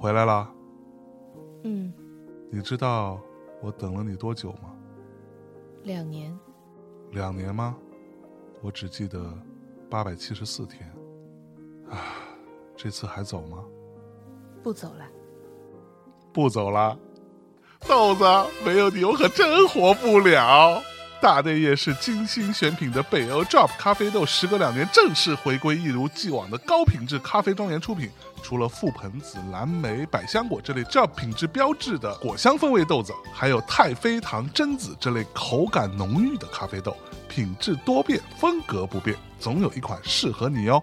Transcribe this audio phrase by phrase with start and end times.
[0.00, 0.50] 回来了。
[1.64, 1.92] 嗯，
[2.50, 3.20] 你知道
[3.60, 4.74] 我等了你多久吗？
[5.82, 6.34] 两年。
[7.10, 7.76] 两年吗？
[8.62, 9.30] 我只记得
[9.90, 10.90] 八百七十四天。
[11.90, 11.98] 啊，
[12.74, 13.62] 这次还走吗？
[14.62, 15.04] 不走了。
[16.32, 16.98] 不走了。
[17.86, 18.24] 豆子，
[18.64, 20.80] 没有你我可真活不了。
[21.20, 28.10] 大内夜市精心选品的北欧 Drop 咖啡豆，时隔两年正式回归，一如既往的高品质咖啡庄园出品。
[28.42, 36.96] 除了覆盆子、蓝莓、百香果这类 Drop 品质标志的果香风味豆子，还有太妃糖、榛子这类口感浓郁的咖啡豆，
[37.28, 40.82] 品质多变，风格不变，总有一款适合你哦。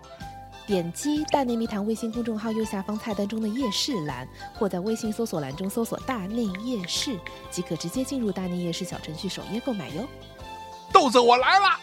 [0.67, 7.17] 点击“大内密谈”微信公众号右下方菜单中的夜市栏，或在微信搜索栏中搜索“大内夜市”，
[7.49, 10.05] 即可直接进入大内夜市小程序首页购买哟。
[10.91, 11.80] 豆子，我来了。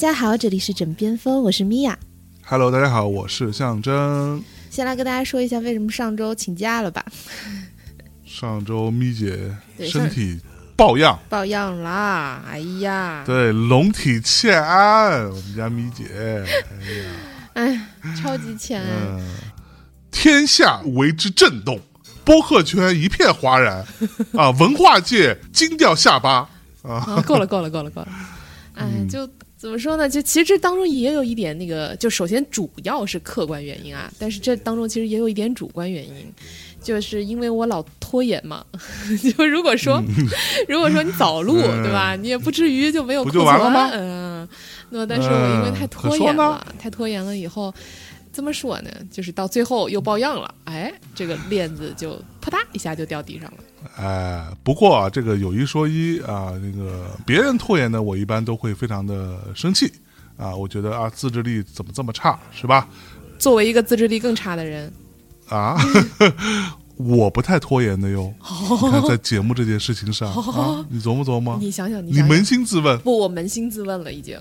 [0.00, 1.98] 家好，这里是枕边风，我是米娅。
[2.46, 4.42] Hello，大家好，我是象征。
[4.70, 7.04] 先来跟大家说一下为什么上周请假了吧？
[8.24, 10.40] 上周咪姐身体
[10.74, 12.42] 抱恙，抱恙啦！
[12.48, 16.46] 哎呀，对，龙体欠安，我们家咪姐，
[17.52, 18.88] 哎呀，哎，超级欠安。
[19.18, 19.36] 嗯，
[20.10, 21.78] 天下为之震动，
[22.24, 23.84] 播客圈一片哗然，
[24.32, 26.48] 啊，文化界惊掉下巴，
[26.84, 28.08] 啊，够了，够了，够了，够了。
[28.80, 30.08] 哎，嗯就怎么说呢？
[30.08, 36.14] 就其实这当中也有一点那个，就首先主要是客观原因啊，但是这当中其实也有一点主观原因，
[36.82, 38.64] 就是因为我老拖延嘛。
[39.36, 40.02] 就如果说，
[40.66, 42.16] 如果说你早录，嗯对吧？
[42.16, 44.48] 你也不至于就没有不库存嗯，
[44.88, 47.72] 那但是我因为太嗯拖延了，太拖延了以后。
[48.32, 48.90] 怎么说呢？
[49.10, 53.58] 就是到最后又抱恙了，哎，这个链子就啪嗒一下就掉地上了。
[53.96, 59.92] 哎，不过啊，这个有一说一啊，那个别人拖延呢，我一般都会非常的生气
[60.36, 62.88] 啊，我觉得啊，自制力怎么这么差，是吧？
[63.38, 64.92] 作为一个自制力更差的人，
[65.48, 65.76] 啊，
[66.96, 68.32] 我不太拖延的哟。
[68.70, 74.38] 你看，在节目这件事情上啊，你琢磨琢磨，你想想，你想想你扪心自问，不，我扪心自问了，已经，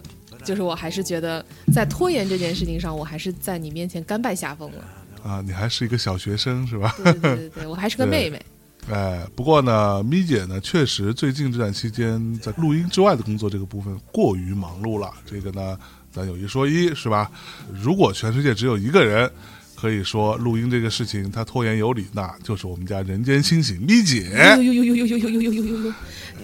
[0.49, 4.83] 就是我还是觉得在拖延这件事情上，我还是在你面前甘拜下风了。
[5.23, 6.95] 啊，你还是一个小学生是吧？
[6.97, 8.41] 对对对对对，我还是个妹妹。
[8.89, 15.13] 哎，不过呢，咪姐呢，确实最近这段期间在录音之外的工作这个部分过于忙碌了。
[15.23, 15.77] 这个呢，
[16.11, 17.29] 咱有一说一，是吧？
[17.71, 19.31] 如果全世界只有一个人
[19.79, 24.29] 可以说录音这个事情他拖延有理，那就是我们家人间清醒咪姐。
[24.57, 25.93] 呦呦呦呦呦呦呦呦呦呦呦呦！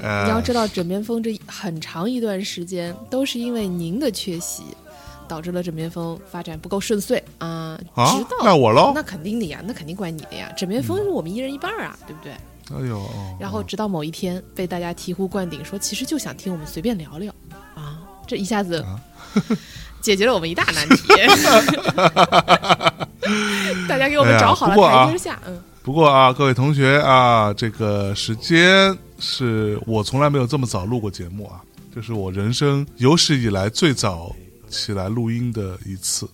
[0.02, 4.64] 哎你要知道，枕边风这很长一段时间都是因为您的缺席，
[5.28, 7.78] 导致了枕边风发展不够顺遂啊。
[7.94, 10.52] 啊直到那我喽那肯定的呀，那肯定怪你的呀。
[10.58, 12.32] 枕边风是我们一人一半啊，对不对？
[12.72, 17.34] 哎呦，哦然后直到某一天被大家醍醐灌顶，说其实就想听我们随便聊聊
[17.76, 19.00] 啊，这一下子啊
[20.06, 21.08] 解决了我们一大难题。
[23.90, 31.60] 大家给我们找好了台阶下，嗯，不过啊，各位同学啊，这个时间是我从来没有这么早录过节目啊，
[31.92, 34.32] 这是我人生有史以来最早
[34.70, 36.30] 起来录音的一次。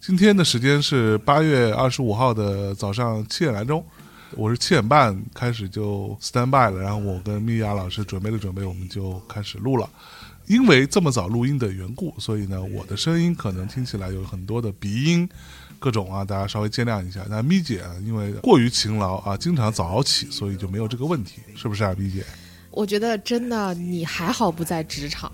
[0.00, 3.84] 今天的时间是八月二十五号的早上七点来钟，
[4.36, 9.86] 我是七点半开始就 stand by 了，然后我跟米娅老师准备了准备，我们就开始录了。
[10.46, 15.28] 因为这么早录音的缘故，所以呢，我的声音可能听起来有很多的鼻音，
[15.78, 17.24] 各种啊，大家稍微见谅一下。
[17.28, 22.24] 那咪姐啊，因为过于勤劳啊，经常早起，所以就没有这个问题，是不是啊，咪姐？
[22.70, 25.30] 我觉得真的你还好不在职场。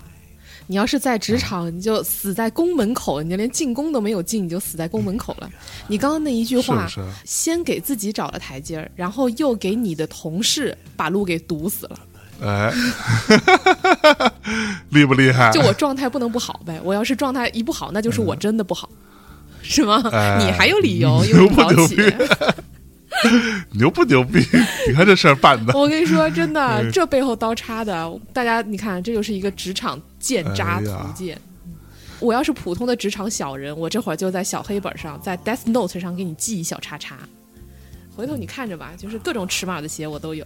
[0.67, 5.49] 你要是在职场，你就死在宫门口，你就连进宫都没有进，你就死在宫门口了。
[5.87, 11.99] 你刚刚那一句话，是是先给自己找了台阶儿，然后又给你的同事把路给堵死了。
[12.41, 12.71] 哎，
[14.89, 15.51] 厉不厉害？
[15.51, 18.89] 就我状态不能不好呗，我要是状态一不好，那就是我真的不好，
[19.61, 20.01] 是吗？
[20.11, 21.95] 哎你还有理由牛不又早起？
[21.95, 24.39] 牛逼牛不牛逼？
[24.87, 31.37] 你看这事儿办的，我跟你说，真的，哎这背后刀叉的，大家你看，这就是一个职场剑渣图鉴。
[32.19, 37.17] 我要是普通的职场小人，我这会儿就在小黑本上，在 Death Note 上给你记一小叉叉。
[38.15, 40.45] 回头你看着吧，就是各种尺码的鞋我都有。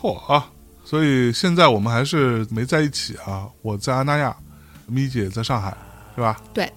[0.00, 0.50] 嚯啊！
[0.86, 3.48] 所以现在我们还是没在一起啊。
[3.60, 4.34] 我在阿那亚，
[4.86, 5.76] 咪姐在上海，
[6.14, 6.40] 是吧？
[6.54, 6.72] 对，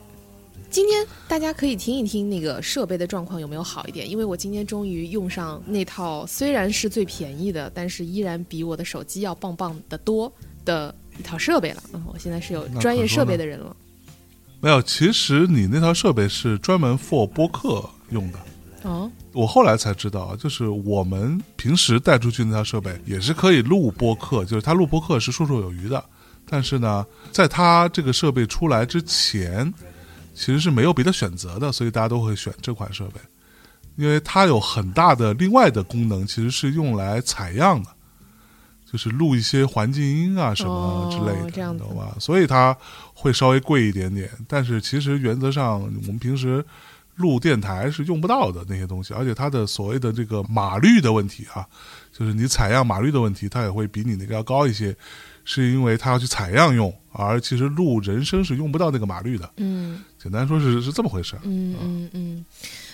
[0.72, 10.32] 今天大家可以听一听那个设备的状况有没有好一点，因为我今天终于用上那套虽然是最便宜的，但是依然比我的手机要棒棒的多
[10.66, 11.84] 的一套设备了。
[11.94, 13.76] 嗯，我现在是有专业设备的人了。
[14.60, 18.40] 没有，其实你那套设备是专门 for 播客用的。
[18.84, 26.04] 哦，我后来才知道，就是我们平时带出去那套设备也是可以录播客，就是它录播客是绰绰有余的。
[26.52, 29.72] 但是呢，在它这个设备出来之前，
[30.34, 33.20] 其实是没有别的选择的，所以大家都会选这款设备，
[33.98, 37.90] 因为它有很大的另外的功能，其实是用来采样的，
[38.92, 42.16] 就是录一些环境音啊什么之类的，哦这样子你懂吧？
[42.20, 42.76] 所以它
[43.14, 46.66] 会稍微贵一点点，但是其实原则上我们平时
[47.20, 51.68] 录电台是用不到的那些东西，而且它的所谓的这个码率的问题啊，
[52.20, 54.94] 就是你采样码率的问题，它也会比你那个要高一些，
[55.46, 59.50] 是因为它要去采样用，而其实录人声是用不到那个码率的。
[59.58, 61.36] 嗯简单说是是这么回事。
[61.44, 62.46] 嗯嗯嗯，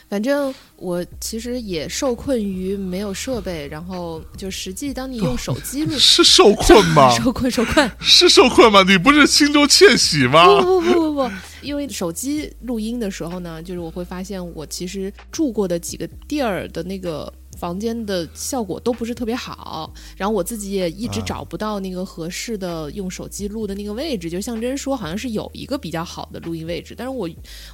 [0.08, 7.10] 反正我其实也受困于没有设备，然后就实际当你用手机录， 是受困吗？
[7.18, 7.90] 受困受困。
[8.00, 8.84] 是受困吗？
[8.88, 10.46] 你不是心中窃喜吗？
[10.62, 11.32] 不不不不不，
[11.64, 17.34] 因为手机录音的时候呢，就是我会发现我其实住过的几个地儿的那个
[17.66, 24.30] 房间的效果都不是特别好，然后我自己也一直啊找不到那个合适的用手机录的那个位置。
[24.30, 27.28] 就像真说，好像是有一个比较好的录音位置，但是我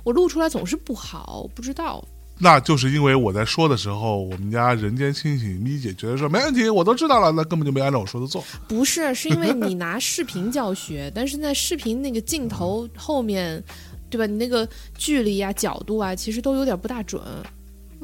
[0.05, 2.01] 我录出来总是不好，不知道。
[2.39, 8.41] 那就是因为我在说的时候，我们家人间清醒咪姐觉得说没问题，我都知道了，那根本就没按照我说的做。
[8.69, 13.61] 不是，是因为你拿视频教学，但是在视频那个镜头后面，
[14.09, 14.25] 对吧？
[14.25, 14.65] 你那个
[14.97, 17.21] 距离啊、角度啊，其实都有点不大准。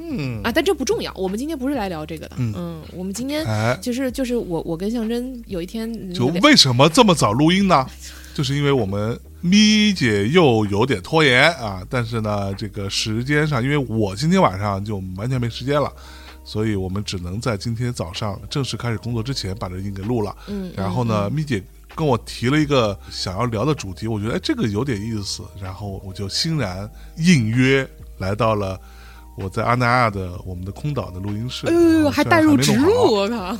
[0.09, 2.35] 嗯，啊，但这不重要，我们今天不是来聊这个的。
[2.37, 7.85] 嗯我们今天哎，就是就是我我跟象征有一天就为什么这么早录音呢？
[8.33, 15.91] 就是因为我们咪姐又有点拖延啊，但是呢，这个时间上，因为我今天晚上就完全没时间了，
[16.43, 20.35] 所以我们只能在今天早上正式开始工作之前把这音给录了。
[20.47, 21.63] 嗯，然后呢，咪姐
[21.95, 26.87] 跟我提了一个想要聊的主题，我觉得哎这个有点意思，然后我就欣然
[27.17, 27.87] 应约
[28.19, 28.79] 来到了
[29.37, 31.67] 我在阿那亚的我们的空岛的录音室。
[31.67, 33.55] 哎呦呦呦，还带入植入，我靠！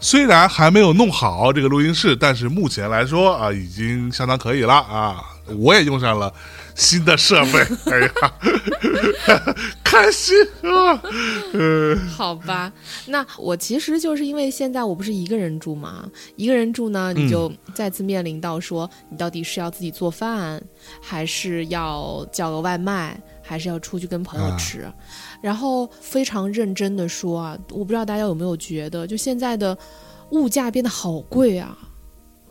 [0.00, 5.22] 虽然还没有弄好这个录音室，但是目前来说啊，已经相当可以了啊。
[5.58, 6.32] 我也用上了
[6.76, 7.58] 新的设备，
[7.90, 11.02] 哎呀， 开心啊！
[11.52, 12.72] 呃，好吧，
[13.06, 20.62] 那我其实就是因为现在我不是一个人住嘛，一个人住呢，嗯你就再次面临到说，你到底是要自己做饭，
[21.02, 24.88] 还是要叫个外卖，还是要出去跟朋友啊吃？
[25.42, 29.76] 然后非常认真的说啊，我不知道大家有没有觉得，就现在的
[30.30, 31.76] 物价变得好贵啊。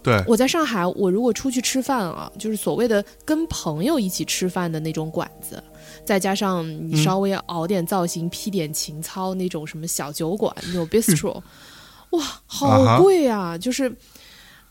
[0.03, 5.63] 对，我在上海，我如果出去吃饭啊，就是所谓的跟朋友一起吃饭的那种馆子，
[6.03, 11.41] 再加上你嗯稍微熬点造型、披点情操那种什么小酒馆那种 bistro，
[12.11, 13.57] 哇，啊好哈贵啊！
[13.57, 13.95] 就是，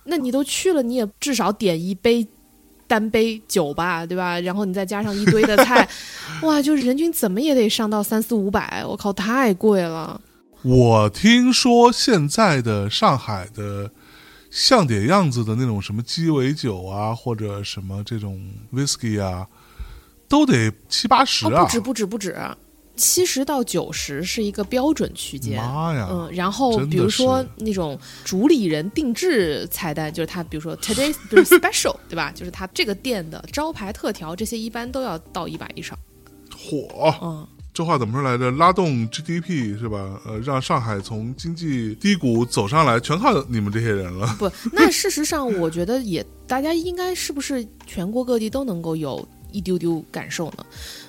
[0.04, 2.28] 那你都去了，你也至少点一杯。
[2.88, 4.40] 单杯酒吧，对吧？
[4.40, 5.88] 然后你再加上一堆的菜，
[6.42, 10.20] 哇，就是人均怎么也得上到三四五百，我靠，太贵了。
[10.62, 13.88] 我听说现在的上海的
[14.50, 18.40] 像点样子的那种什么鸡尾酒啊，或者什么这种
[18.72, 19.46] whisky 啊，
[20.26, 21.64] 都得七八十哦，啊！
[21.64, 22.36] 不止不止不止，
[22.98, 25.56] 七十到九十是一个标准区间。
[25.56, 26.08] 妈呀！
[26.10, 32.30] 嗯，然后比如说那种主理人定制菜单，就是他比如说 today 比如 special 对吧？
[32.34, 35.96] 就是他这个店的招牌特调，这些一般都要到一百以上。
[36.54, 38.50] 火，嗯，这话怎么说来着？
[38.50, 40.20] 拉动 GDP 是吧？
[40.26, 44.34] 呃，让上海从经济低谷走上来，全靠你们这些人了。
[44.38, 50.66] 不，那事实上我觉得也大家应该是不是全国各地都能够有一丢丢感受呢？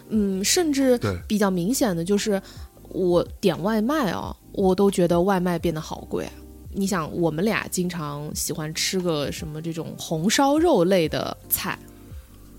[0.10, 2.42] 嗯，甚至比较明显的就是
[2.90, 6.28] 我点外卖啊，我都觉得外卖变得好贵。
[6.72, 11.78] 你想，我们俩经常喜欢吃个什么这种红烧肉类的菜，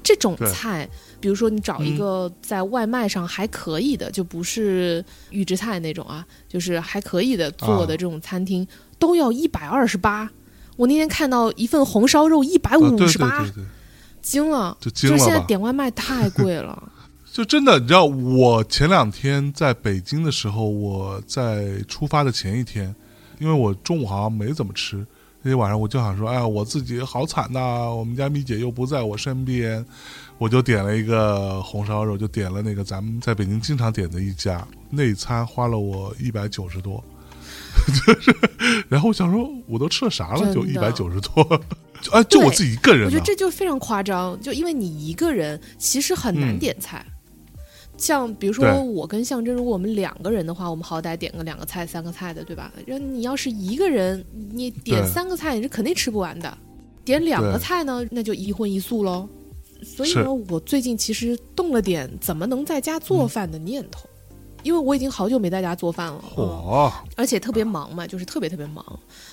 [0.02, 0.88] 这种菜，
[1.21, 8.66] 比如说你找一嗯个在外卖上还可以的，就不是预制菜那种啊，就是还可以的做的啊这种餐厅，
[8.99, 10.28] 都要一百二十八。
[10.76, 13.47] 我那天看到一份红烧肉一百啊，五十八
[14.21, 15.40] 惊了，就惊就是现在？
[15.47, 16.92] 点外卖太贵了。
[17.32, 22.94] 就真的，你知道，我前两天在北京的时候，我在出发的前一天，
[23.38, 25.06] 因为我中午好像没怎么吃，
[25.42, 29.84] 那天晚上我就想说，哎呀，我自己好惨呐、我们家米姐又不在我身边，
[30.38, 37.02] 我就点了一个红烧肉，就点了那个咱们在北京经常点的一家，那一餐花了我一百九十多。
[38.04, 38.34] 就是，
[38.88, 40.52] 然后我想说，我都吃了啥了？
[40.52, 41.44] 就一百九十多，
[42.02, 43.25] 就 啊，就我自己一个人我觉得。
[43.25, 47.04] 这就非常夸张，就因为你一个人其实很难嗯点菜。
[48.00, 52.73] 像比如说我跟象征，如果我们两个人的话，我们好歹点个两个菜、三个菜的，对吧？
[52.87, 56.59] 然后你要是一个人，你点三个菜，你是肯定吃不完的。
[57.04, 59.28] 点两个菜呢，那就一荤一素喽。
[59.83, 64.09] 所以呢，我最近其实动了点怎么能在家做饭的念头，
[64.62, 66.92] 因为我已经好久没在家做饭了。
[67.16, 68.85] 而且特别忙嘛，就是特别特别忙，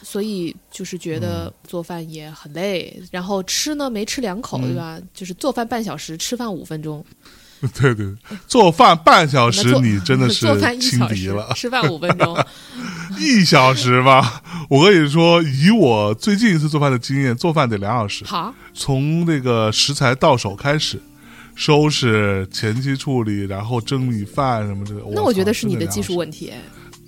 [0.01, 5.01] 所以就是觉得做饭也很累，然后吃呢没吃两口，嗯对吧？
[5.13, 7.03] 就是做饭半小时，吃饭五分钟，
[7.79, 8.05] 对对，
[8.47, 10.47] 做饭半小时你真的是
[10.79, 12.37] 轻敌了，，吃饭五分钟，
[13.19, 14.43] 一小时吧。
[14.69, 21.01] 我跟你说，以我最近一次做饭的经验，做饭得两小时，好，从那个食材到手开始。
[21.59, 24.93] 收拾、前期处理，然后蒸米饭什么的。
[25.11, 26.53] 那我觉得是你的的技术问题。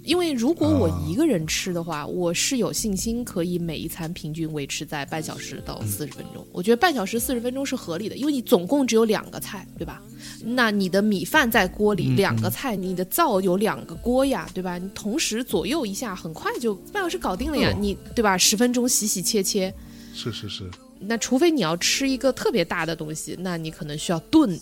[0.09, 6.43] 因为如果我啊一个人吃的话，我是有信心可以每一餐平均维持在半小时到四十分钟。
[6.51, 10.01] 我觉得半小时四十分钟是合理的，因为你总共只有两个菜，对吧？
[10.43, 14.79] 那你的米饭在锅里，嗯两个菜，你的灶有两个锅呀，对吧？
[14.79, 18.35] 你同时左右一下，很快就半小时搞定了呀，哦你对吧？
[18.35, 19.71] 十分钟洗洗切切。
[20.15, 20.67] 是是是，
[20.99, 24.59] 那除非你要吃一个特别大的东西，那你可能需要炖，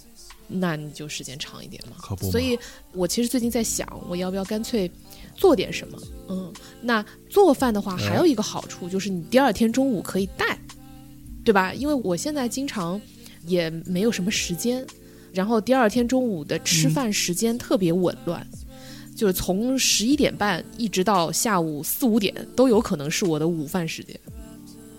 [0.49, 1.95] 那你就时间长一点嘛。
[2.01, 2.31] 可不嘛。
[2.33, 2.59] 所以
[2.91, 4.91] 我其实最近在想，我要不要干脆
[5.37, 5.97] 做点什么？
[6.27, 6.51] 嗯，
[6.81, 10.59] 那做饭的话哎还有一个好处就是你第二天中午可以带，
[11.45, 11.73] 对吧？
[11.73, 12.99] 因为我现在经常
[13.45, 14.85] 也没有什么时间，
[15.31, 18.45] 然后第二天中午的吃饭时间特别紊乱。
[19.15, 24.19] 就是从十一点半一直到下午四五点都有可能是我的午饭时间，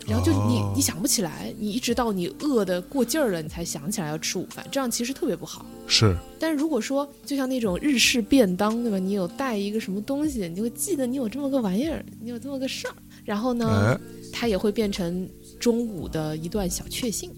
[0.09, 5.67] 然后就你、哦你想不起来，你一直到你饿的过劲儿了，你才想起来要吃午饭，这样其实特别不好。
[5.87, 8.99] 是但是如果说就像那种日式便当，对吧？
[8.99, 14.01] 你有带一个什么东西，你就会记得你有这么个玩意儿，你有这么个事儿，然后呢，哎，
[14.33, 17.31] 它也会变成中午的一段小确幸。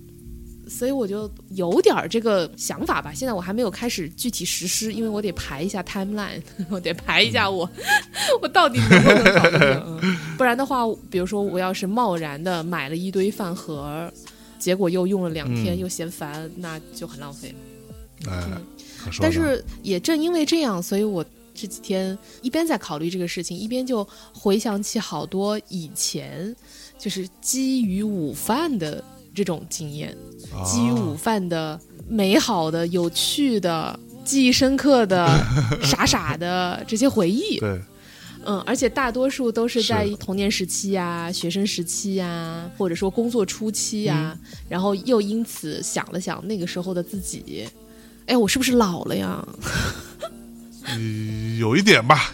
[0.70, 7.68] 所以我就有点儿这个想法吧，现在我还没有开始具体实施，因为我得排一下 timeline， 我得排一下我、
[8.40, 9.60] 我到底能不能搞定、
[10.02, 14.10] 嗯，不然的话，比如说我要是贸然的买了一堆饭盒，
[14.58, 17.52] 结果又用了两天、嗯又嫌烦，那就很浪费。
[18.28, 18.62] 哎嗯，
[19.20, 26.54] 但是也正因为这样，所以我这几天一边在考虑这个事情，一边就回想起好多以前
[26.98, 29.02] 就是基于午饭的
[29.34, 30.16] 这种经验，
[30.52, 30.64] 啊。
[30.64, 35.28] 基于午饭的美好的、有趣的、记忆深刻的、
[35.82, 37.58] 傻傻的这些回忆。
[37.58, 37.80] 对，
[38.44, 44.56] 嗯，而且大多数都是在童年时期呀、学生时期呀、或者说工作初期呀、嗯。
[44.68, 47.68] 然后又因此想了想那个时候的自己，
[48.26, 49.46] 哎，我是不是老了呀？
[50.92, 52.32] 嗯有一点吧，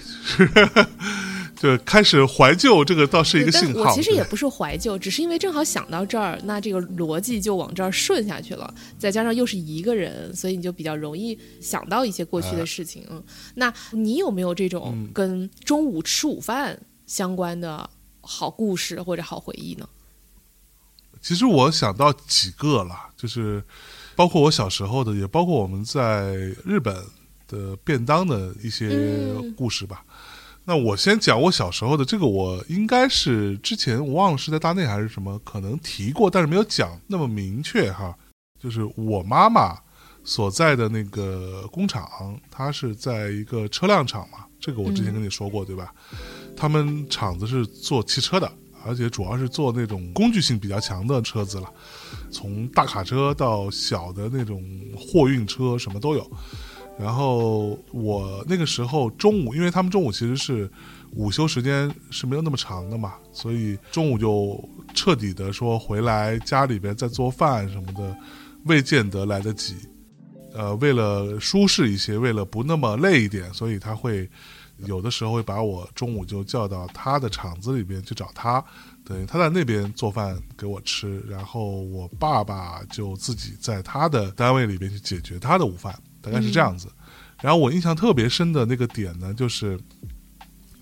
[1.57, 3.75] 就开始怀旧，这个倒是一个但信号。
[3.75, 8.73] 对我其实也不是怀旧，只是因为正好想到这儿，那这个逻辑就往这儿顺下去了。
[8.99, 13.05] 再加上又是一个人，所以你就比较容易想到一些过去的事情。
[13.11, 13.23] 嗯，
[13.55, 17.89] 那你有没有这种嗯跟中午吃午饭相关的
[18.21, 19.89] 好故事或者好回忆呢？
[21.23, 23.65] 其实我想到几个了，就是
[24.15, 26.35] 包括我小时候的，也包括我们在
[26.65, 26.95] 日本
[27.49, 30.05] 的便当的一些嗯故事吧。
[30.69, 38.15] 那我先讲我小时候的这个，我应该是之前我忘了是在大内还是什么，可能提过，但是没有讲那么明确哈。
[38.61, 39.79] 就是我妈妈
[40.25, 45.95] 所在的那个工厂，它是在一个车辆厂嘛，这个我之前跟你说过、对吧？
[46.57, 48.51] 他们厂子是做汽车的，
[48.85, 51.73] 而且主要是做那种工具性比较强的车子了，
[52.33, 54.65] 从大卡车到小的那种
[54.99, 56.29] 货运车，什么都有。
[56.99, 60.71] 然后我那个时候中午，因为他们中午其实是
[61.13, 68.17] 午休时间是没有那么长的嘛，所以中午就彻底的说回来家里边再做饭什么的，
[68.65, 69.77] 未见得来得及。
[70.55, 74.27] 呃，为了舒适一些，为了不那么累一点，所以他会
[74.79, 78.65] 有的时候会把我中午就叫到他的厂子里边去找他，
[79.05, 85.95] 等于他在那边做饭给我吃，然后我爸爸就自己在他的单位里边去解决他的午饭，
[86.27, 86.89] 大概是这样子。
[87.41, 89.79] 然后我印象特别深的那个点呢，就是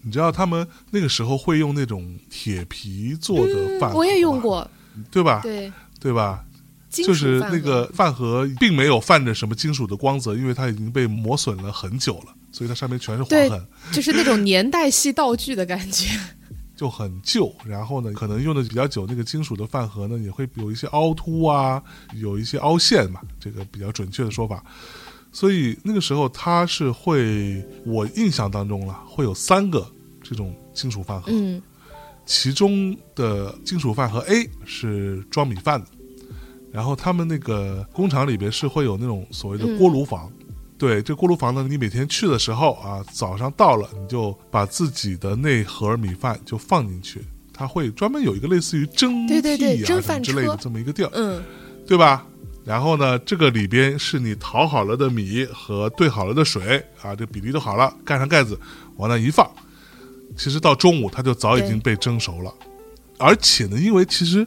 [0.01, 4.69] 你知道他们那个时候会用那种铁皮做的饭、嗯我也用，过，
[5.11, 5.41] 对吧？
[5.43, 5.71] 对，
[6.01, 6.45] 对吧？
[6.91, 16.09] 就是那个饭盒并没有泛着什么金属的光泽，因为它已经被磨损了很久了，所以它上面全是划痕，就是那种年代系道具的感觉。
[16.77, 17.53] 就很旧。
[17.65, 21.83] 然后呢，可能用的比较久，那个金属的饭盒呢也会有一些凹凸啊，
[22.15, 24.65] 有一些凹陷嘛，这个比较准确的说法。
[25.35, 29.85] 所以那个时候他是会，我印象当中了，会有三个
[30.23, 31.61] 这种金属饭盒，嗯。
[32.25, 35.89] 其中的金属饭盒 A 是装米饭的，
[36.71, 40.33] 然后他们那个工厂里边是会有那种所谓的锅炉房。
[40.79, 47.21] 对，这锅炉房呢，你每天去的时候啊，早上到了，你就把自己的那盒米饭就放进去，
[47.53, 51.43] 它会专门有一个类似于蒸屉啊什么之类的这么一个地儿，嗯。
[51.87, 52.27] 对吧？
[52.65, 58.59] 然后呢，这个里边是你淘好了的米和兑好了的水啊，这比例都好了，盖上盖子
[58.97, 59.49] 往那一放，
[60.37, 62.53] 其实到中午它就早已经被蒸熟了。
[63.19, 64.47] 而且呢，因为其实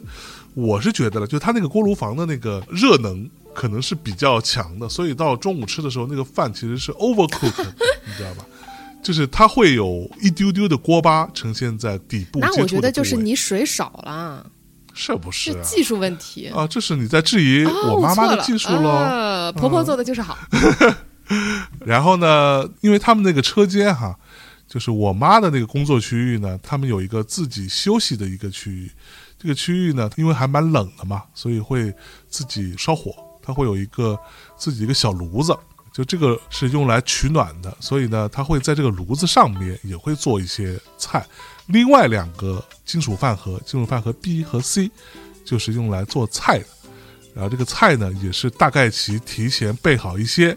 [0.54, 8.44] 我是觉得了，就它那个锅炉房的那个热能可能是比较强的，所以到中午吃的时候，那个饭其实是 overcooked，的 你知道吧？
[9.00, 14.44] 就是它会有一丢丢的锅巴呈现在底部那我觉得就是你水少了，
[14.98, 15.62] 是不是啊？
[15.62, 16.48] 是技术问题。
[16.48, 18.90] 啊，这是你在质疑哦我妈妈的技术喽。
[18.90, 20.36] 呃婆婆做的就是好。
[21.86, 24.18] 然后呢，因为他们那个车间哈，
[24.66, 28.90] 就是我妈的那个工作区域呢，他们有一个自己休息的一个区域。
[29.38, 31.94] 这个区域呢，因为还蛮冷的嘛，所以会
[32.28, 34.18] 自己烧火，它会有一个
[34.56, 35.56] 自己一个小炉子。
[35.92, 41.24] 就这个是用来取暖的，所以呢，它会在这个炉子上面也会做一些菜。
[41.68, 44.90] 另外两个金属饭盒，金属饭盒 B 和 C，
[45.44, 46.66] 就是用来做菜的。
[47.34, 50.56] 然后这个菜呢，也是大概其提前备好一些，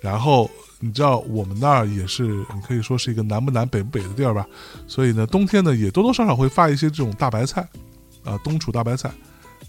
[0.00, 4.46] 然后你知道我们那儿也是，你可以说是一个南不南北不北的地儿吧，
[4.86, 7.66] 所以呢，冬天呢也多多少少会发一些这种大白菜，
[8.24, 9.10] 啊、冬储大白菜。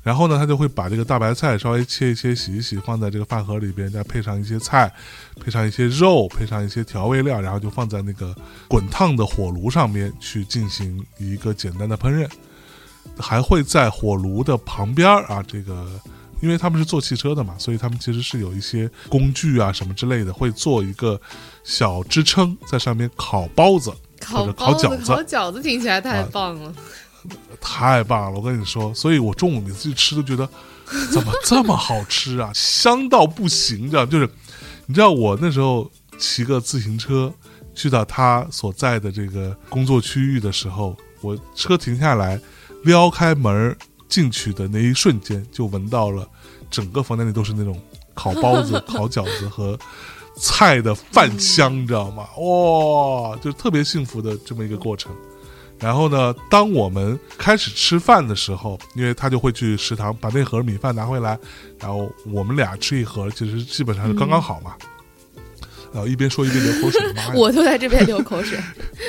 [0.01, 4.91] 然后呢，他就会把这个大白菜稍微切一切、洗一洗，放在这个饭盒里边，再配上一些菜，
[5.39, 8.33] 配上一些肉，配上一些调味料，然后就放在那个
[8.67, 12.27] 滚烫的火炉上面去进行一个简单的烹饪。
[13.17, 15.99] 还会在火炉的旁边啊，这个
[16.41, 21.19] 因为他们是做汽车的嘛，所以他们其实是有一些工具啊什么之类的，会做一个
[21.63, 23.91] 小支撑在上面烤包子
[24.25, 26.73] 或者包子、烤饺子，烤饺子听起来太棒了。
[27.61, 28.39] 太棒了！
[28.39, 30.47] 我跟你说，所以我中午每次去吃都觉得
[31.11, 34.29] 怎么 这么好吃啊，香到不行，这样就是
[34.85, 37.31] 你知道我那时候骑个自行车
[37.75, 42.39] 去到他所在的这个工作区域的时候，我车停下来，
[42.83, 43.77] 撩开门儿
[44.07, 46.27] 进去的那一瞬间，就闻到了
[46.71, 47.79] 整个房间里都是那种
[48.13, 49.77] 烤包子、 烤饺子和
[50.37, 52.27] 菜的饭香，你知道吗？
[52.37, 55.11] 哇，就特别幸福的这么一个过程。
[55.79, 61.39] 然后呢，当我们开始吃饭的时候，因为他就会去食堂把那盒米饭拿回来，
[61.79, 64.73] 然后我们俩吃一盒，其实基本上是刚刚好嘛。
[65.91, 67.01] 然后一边说一边流口水！
[67.33, 68.59] 我都在这边流口水。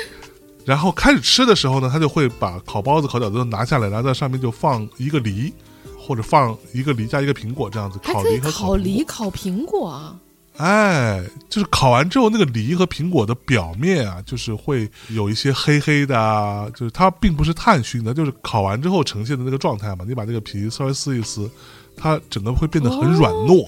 [0.65, 5.53] 然后开始吃的时候呢，他就会把烤包子、烤饺子都拿下来，然后在上面就放一个梨，
[5.99, 9.03] 或者放一个梨加一个苹果这样子，烤梨和烤梨。
[9.03, 10.15] 烤苹果啊！
[10.57, 20.05] 哎，就是烤完之后，那个梨和苹果的表面啊，就是会有一些黑黑的啊，就是它并不是碳熏的，就是烤完之后呈现的那个状态嘛。
[20.07, 21.49] 你把那个皮稍微撕一撕，
[21.97, 23.67] 它整个会变得很软糯，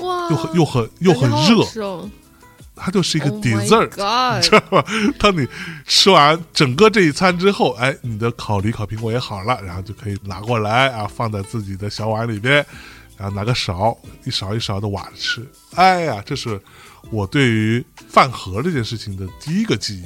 [0.00, 2.10] 哇，又很又很又很热，哦
[2.78, 3.88] 它就是一个 Oh dessert。
[3.88, 4.84] God 知道吧？
[5.18, 5.48] 当你
[5.86, 12.62] 吃完整个这一餐之后，哎，你的烤梨、烤苹果也好了，然后就可以拿过来啊，放在自己的小碗里边，
[13.16, 15.46] 然后拿个勺一勺一勺的挖着吃。
[15.74, 16.60] 哎呀，这是
[17.10, 20.04] 我对于饭盒这件事情的第一个记忆。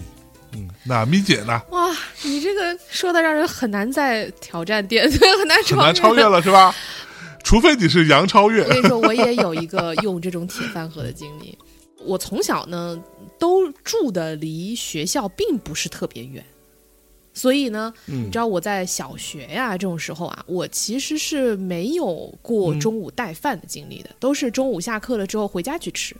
[0.52, 1.62] 嗯，那咪姐呢？
[1.70, 1.94] 哇，
[2.24, 5.04] 你这个说的让人很难再挑战点，
[5.38, 6.74] 很难很难超越了 是吧？
[7.44, 8.68] 除非你是杨超越我。
[8.68, 11.56] 跟你说，我也有一个用这种铁饭盒的经历。
[12.02, 12.98] 我从小呢
[13.38, 16.44] 都住的离学校并不是特别远，
[17.40, 26.14] 所以呢，嗯你知道我在小学呀、这种时候啊，我其实是没有过中午带饭的经历的，都是中午下课了之后回家去吃。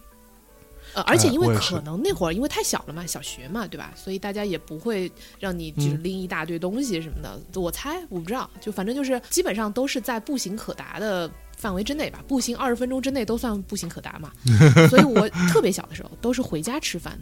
[0.95, 3.93] 呃，而且因为可能那会儿因为太小了嘛，小学嘛，对吧？
[3.95, 7.61] 所以大家也不会让你就拎一大堆东西什么的。
[7.61, 14.33] 我猜，我不知道，就反正就是基本上都是在步行可达的范围之内吧，步行二十分钟之内都算步行可达嘛。
[14.89, 17.19] 所以我特别小的时候都是回家吃饭。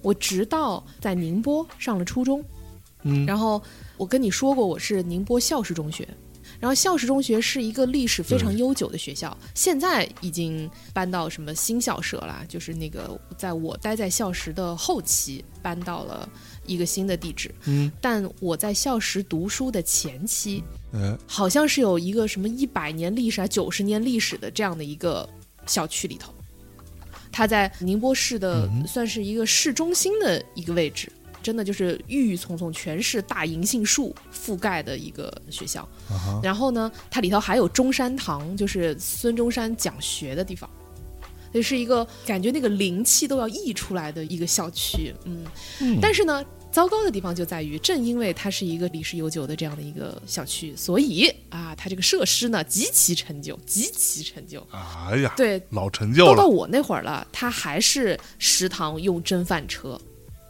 [0.00, 2.42] 我直到在宁波上了初中，
[3.04, 3.24] 嗯。
[3.24, 3.62] 然后
[3.96, 6.08] 我跟你说过我是宁波孝实中学，
[6.60, 16.28] 然后孝实中学是一个历史非常悠久的学校，现在已经搬到什么新校舍啦，就是那个在我待在校时的后期搬到了
[16.66, 20.62] 一个新的地址，嗯，但我在校时读书的前期，
[20.92, 25.28] 哎，好像是有一个什么一百年历史啊、九十年历史的这样的一个
[25.66, 26.32] 校区里头，
[27.32, 28.86] 它在宁波市的嗯。
[28.86, 31.10] 算是一个市中心的一个位置，
[31.44, 35.86] 真的就是郁郁葱葱，全是大银杏树覆盖的一个学校。
[36.42, 40.68] 然后呢，它里头还有中山堂，就是孙中山讲学的地方。
[41.52, 45.44] 也是一个感觉那个灵气都要溢出来的一个校区，嗯，
[45.80, 54.66] 嗯但是呢，糟糕的地方就在于，正因为它是一个历史悠久的这样的一个校区，所以啊，它这个设施呢极其陈旧，极其陈旧。
[54.72, 59.96] 哎呀，对，老陈旧了都到我那会儿了，它还是食堂用蒸饭车。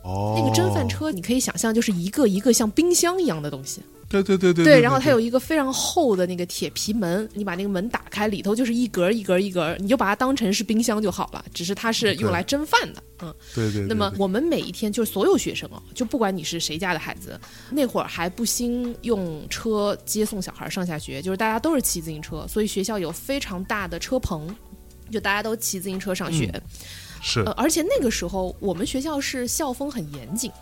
[0.05, 0.37] 哦。
[0.39, 3.83] 那个蒸饭，车，你可以想象，就是一个一个像冰箱一样的东西。
[4.07, 11.45] 对对对对对，然后它有一个非常厚的那个铁皮门，你把那个门打开，里头就是一格一格一格，你就把它当成是冰箱就好了。
[11.53, 13.35] 只是它是用来蒸饭的，嗯。
[13.55, 13.89] 对对对。
[13.89, 17.41] 那么我们每一天就是所有学生啊，就不管你是谁家的孩子，
[17.71, 24.55] 那会儿还不兴用车接送小孩上下学，就是大家都是骑自行车，所以学校有非常大的车棚，
[25.11, 26.53] 就大家都骑自行车上学。
[27.27, 30.53] 是呃，而且那个时候我们学校是校风很严谨。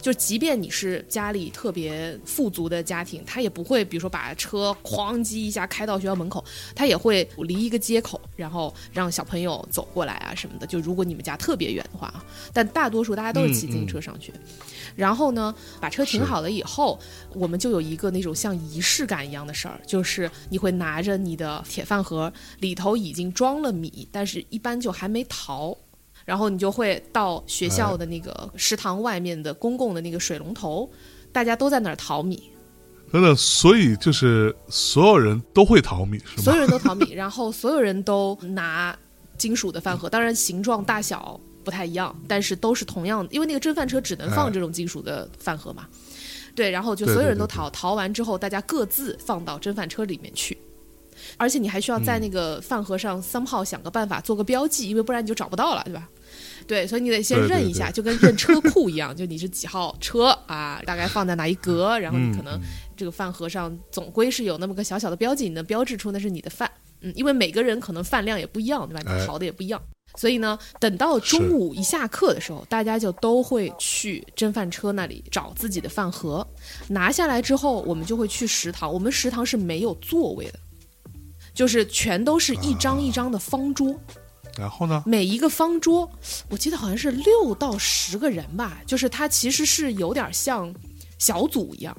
[0.00, 10.66] 就即便你是家里特别富足的家庭，他也不会，比如说把车哐叽一下开到学校门口，他也会离一个街口，然后让小朋友走过来啊什么的。
[10.66, 14.32] 就如果你们家特别远的话啊，但大多数大家都是骑自行车上学。
[14.94, 16.96] 然后呢，把车停好了以后，
[17.34, 25.76] 我们就有一个那种像仪式感一样的事儿，就是你会拿着你的铁饭盒，里头已经装了米，但是一般就还没淘。
[26.28, 30.86] 然后你就会到学校的那个食堂外面的公共的那个水龙头，
[31.32, 32.52] 大家都在那儿淘米，
[33.10, 36.42] 真的，所以就是所有人都会淘米是吗？
[36.42, 38.94] 所有人都淘米， 然后所有人都拿
[39.38, 45.88] 金属的饭盒， 当然形状大小不太一样，但是都是同样的，因为那个蒸饭车只能放这种金属的饭盒嘛。
[46.54, 50.58] 对，然后就所有人对对都淘，淘完之后大家各自放到蒸饭车里面去。
[51.36, 56.08] 而且你还需要在那个饭盒上 somehow 想个办法做个标记，因为不然你就找不到了，对吧？
[56.66, 62.62] 对，所以你得先认一下，对就跟认车库一样， 就你是几号车啊，大概放在哪一格，然后你可能嗯
[62.96, 66.70] 这个饭盒上总归是有那么个小小的标记，你能标志出那是你的饭。
[67.00, 69.02] 嗯，因为每个人可能饭量也不一样，对吧？
[69.06, 69.80] 哎你淘的也不一样。
[70.16, 76.44] 所以呢，等到中午一下课的时候，大家就都会去蒸饭车那里找自己的饭盒，
[76.88, 78.92] 拿下来之后，我们就会去食堂。
[78.92, 80.58] 我们食堂是没有座位的，
[81.54, 83.94] 就是全都是一张一张的方桌。
[84.58, 85.02] 然后呢？
[85.06, 86.10] 每一个方桌，
[86.48, 90.74] 我记得好像是六到十个人吧，就是它其实是有点像
[91.18, 91.96] 小组一样。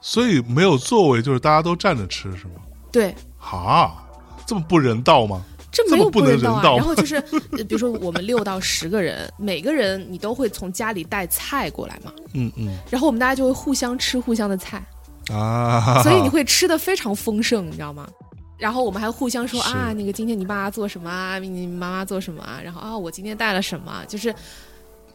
[0.00, 2.60] 所以没有座位，就是大家都站着吃是吗？
[2.92, 4.04] 对，哈，
[4.46, 5.44] 这么不人道吗？
[5.72, 6.62] 这没有这么不能人道啊。
[6.62, 14.84] 道然后就是，呃比如说我们六到十个人， 每个人你都会从家里带菜过来嘛，嗯嗯然后我们大家就会互相吃互相的菜，
[15.32, 18.06] 啊，所以你会吃的非常丰盛，你知道吗？
[18.64, 21.38] 然后我们还互相说啊，那个今天你爸爸做什么啊？
[21.38, 22.58] 你妈妈做什么啊？
[22.64, 24.02] 然后啊，我今天带了什么？
[24.08, 24.34] 就是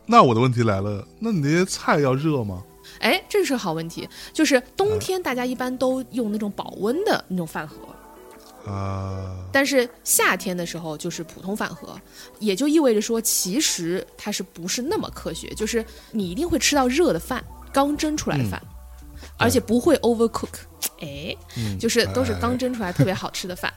[0.06, 2.64] 那我的问题来了，那你那些菜要热吗？
[3.00, 4.08] 哎，这是好问题。
[4.32, 12.00] 就是冬天大家一般都用那种保温的那种饭盒，啊，但是夏天的时候就是普通饭盒，
[12.38, 15.48] 也就意味着说，其实它是不是那么科学？
[15.56, 18.62] 就是你一定会吃到热的饭，刚蒸出来的饭，
[19.40, 20.60] 而且不会 overcook。
[21.00, 23.74] 哎，嗯，就是都是哎刚蒸出来特别好吃的饭。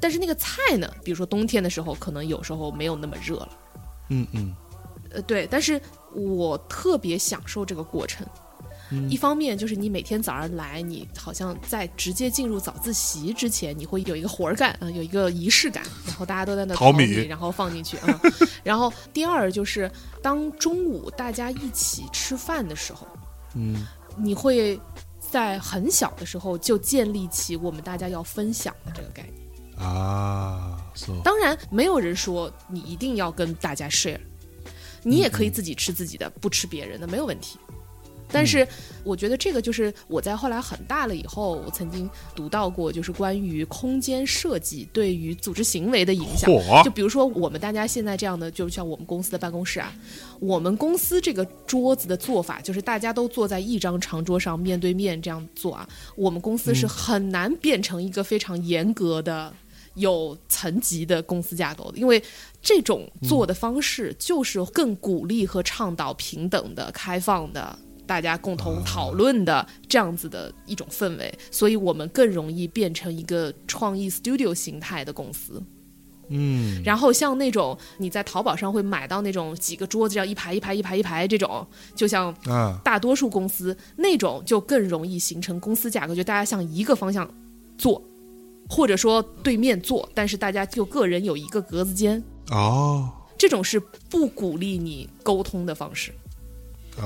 [0.00, 3.48] 但是那个菜呢，比如说冬天的时候，可能有时候没有那么热了。
[4.10, 4.54] 嗯嗯
[5.12, 5.80] 呃，对，但是
[6.14, 8.26] 我特别享受这个过程。
[9.08, 18.20] 一方面就是你每天早上来，你好像在直接进入早自习之前，你会有一个活儿干，啊、有一个仪式感，然后大家都在那淘米米，然后放进去啊、
[18.62, 19.90] 然后第二就是
[20.22, 23.08] 当中午大家一起吃饭的时候，
[23.54, 24.80] 嗯你会
[25.18, 29.86] 在很小的时候就建立起我们大家要分享的这个概念。
[29.86, 34.20] 啊，so 当然，没有人说你一定要跟大家 share，
[35.02, 37.58] 你也可以自己吃自己的，不吃别人的，没有问题。
[38.32, 38.66] 但是，
[39.04, 46.50] 我觉得这个就是我在后来很大了以后，我曾经读到过，就是关于空间设计对于组织行为的影响。
[46.82, 49.94] 就比如说我们大家现在这样的，就像我们公司的办公室啊，
[50.40, 55.88] 我们公司这个桌子的做法，就是大家都坐在一张长桌上面对面这样做啊。
[56.16, 59.52] 我们公司是很难变成一个非常严格的。
[59.96, 62.22] 有层级的公司架构的，因为
[62.62, 67.78] 这种做的方式就是更鼓励和倡导平等的、开放的、
[68.12, 75.62] 大家共同讨论的这样子的一种氛围，所以我们更容易变成一个创意 studio 形态的公司。
[76.28, 76.82] 嗯。
[76.84, 82.78] 然后像那种你在淘宝上会买到那种几个桌子这样一排一排一排一排这种，就像啊。
[82.84, 87.26] 大多数公司那种就更容易形成公司架构，就大家向一个方向
[87.78, 88.02] 做，
[88.68, 96.12] 或者说对面做，但是大家就个人有一个格子间，哦，这种是不鼓励你沟通的方式，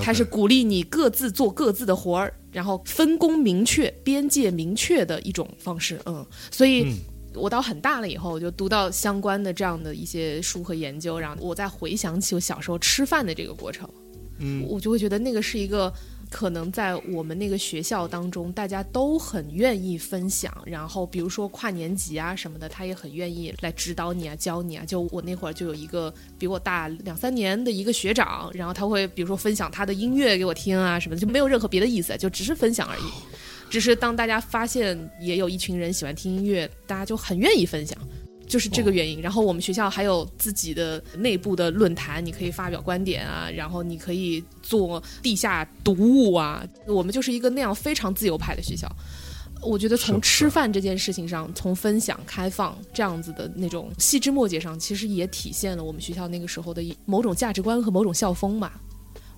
[0.02, 6.00] 它是鼓励你各自做各自的活儿，然后分工明确、边界明确的一种方式。
[6.06, 6.84] 嗯，所以。
[6.84, 6.94] 嗯
[7.38, 13.86] 我到很大了以后，我就读到相关的这样的一些书和研究，然后我再回想起我小时候吃饭的这个过程，
[14.38, 15.92] 嗯我就会觉得那个是一个
[16.30, 20.52] 可能在我们那个学校当中，大家都很愿意分享。
[20.66, 24.84] 然后比如说跨年级啊什么的，他也很愿意来指导你啊、教你啊。
[24.84, 33.02] 就我那会儿就有一个比我大两三年的一个学长，然后他会比如说分享他的音乐给我听啊什么的，就没有任何别的意思，就只是分享而已。
[33.68, 37.98] 只是当大家发现也有一群人喜欢听音乐，大家就很愿意分享。
[38.46, 39.20] 就是这个原因。
[39.20, 46.64] 然后我们学校还有自己的内部的论坛，你可以发表观点啊，然后你可以做地下读物啊。
[46.86, 48.90] 我们就是一个那样非常自由派的学校。
[49.62, 58.80] 我觉得从吃饭这件事情上，从分享、开放这样子的那种细枝末节上，其实也体现了我们学校那个时候的一某种价值观和某种校风吧。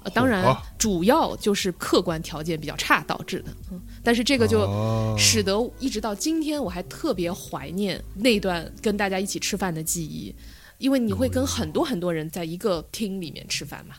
[0.04, 3.50] 呃，当然，主要就是客观条件比较差导致的。
[3.70, 5.14] 嗯，但是这个就哦。
[5.18, 10.34] 使得一直到今天，我还特别怀念那段跟大家一起吃饭的记忆，
[10.78, 13.96] 因为你会跟很多很多人在一个厅里面吃饭嘛。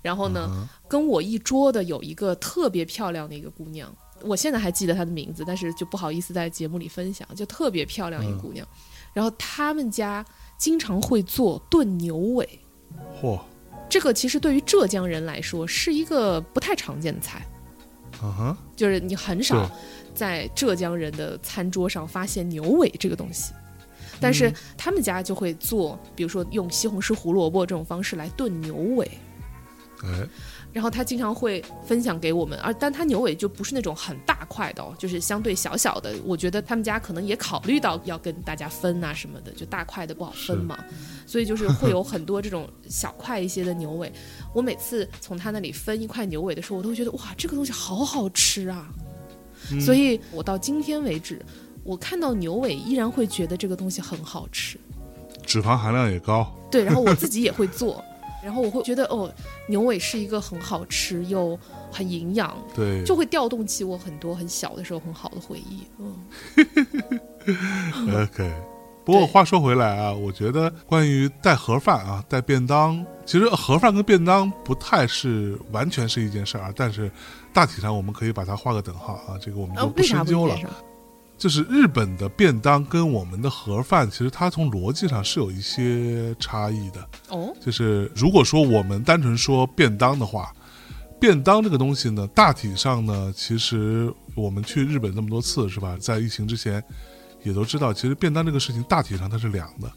[0.00, 8.66] 然后呢，跟我一桌的有一个特别漂亮的一个姑娘，我现在还记得她的名字，但是就不好意思在节目里分享，就特别漂亮一个姑娘。
[9.12, 10.24] 然后他们家
[10.56, 12.60] 经常会做炖牛尾，
[13.20, 13.38] 嚯，
[13.92, 17.46] 这个其实对于浙江人来说是一个不太常见的菜。
[18.22, 19.70] 嗯哼，就是你很少
[20.14, 23.52] 在浙江人的餐桌上发现牛尾这个东西，
[24.18, 29.10] 但是他们家就会做，比如说用西红柿、胡萝卜这种方式来炖牛尾，
[30.04, 30.26] 哎，
[30.72, 36.14] 然后他经常会分享给我们，而但他牛尾就不是那种很大块的、哦，就是相对小小的。
[36.24, 40.78] 我觉得他们家可能也考虑到要跟大家分啊什么的，就大块的不好分嘛，
[41.26, 44.12] 所以就是会有很多这种小块一些的牛尾。
[44.54, 48.88] 我每次从他那里分一块牛尾的时候，我都会觉得哇，这个东西好好吃啊！
[49.80, 51.40] 所以我到今天为止，
[51.84, 54.78] 我看到牛尾依然会觉得这个东西很好吃。
[55.46, 58.02] 脂肪含量也高，对，然后我自己也会做，
[58.42, 59.32] 然后我会觉得哦，
[59.68, 61.58] 牛尾是一个很好吃又
[61.90, 65.86] 很营养，对，就会调动起我很多很小的时候很好的回忆。
[65.98, 66.16] 嗯，
[68.22, 68.52] OK。
[69.04, 77.10] 不过话说回来啊，我觉得关于带盒饭啊、带便当，其实盒饭跟便当不太是完全是一件事儿啊，但是
[77.52, 80.56] 大体上我们可以把它画个等号啊，这个我们就，不深究了？
[81.42, 87.04] 就是日本的便当跟我们的盒饭，其实它从逻辑上是有一些差异的。
[87.30, 90.54] 哦，就是如果说我们单纯说便当的话，
[91.18, 96.80] 便当这个东西呢，大体上呢，其实我们去日本那么多次是吧，在疫情之前
[97.42, 99.90] 也都知道，其实便当这个事情大体上它是凉的，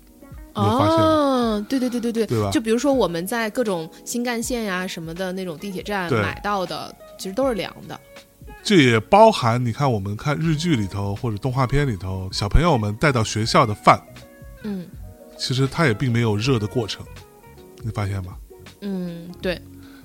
[0.56, 0.98] 你有发现？
[0.98, 8.00] 哦，对对对对对，对吧就比如说我们在各种新干线呀什么的那种地铁站买到的，其实都是凉的。
[8.66, 14.02] 这也包含你看我们看日剧里头或者动画片里头，小朋友们带到学校的饭，
[14.64, 14.88] 嗯
[15.38, 17.06] 其实它也并没有热的过程，
[17.84, 18.36] 你发现吗？
[18.82, 19.62] 嗯，对，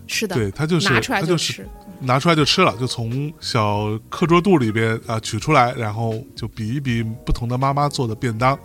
[0.07, 1.69] 是的，对，它就是拿出来就是吃。
[2.01, 8.59] 拿出来就吃了，就从小课桌肚里边啊取出来，然后就比一比不同的妈妈做的便当，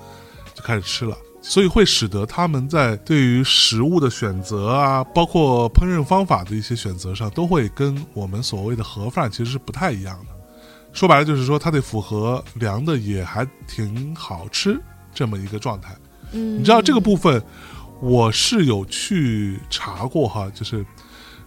[0.54, 1.16] 就开始吃了。
[1.48, 10.36] 所以会使得他们在对于食物的选择啊，包括烹饪方法的一些选择上，都会跟我们所谓的盒饭其实是不太一样的。
[10.92, 14.82] 说白了就是说，它得符合凉的也还挺好吃
[15.14, 15.96] 这么一个状态。
[16.32, 17.40] 嗯，你知道这个部分，
[18.02, 20.84] 我是有去查过哈，就是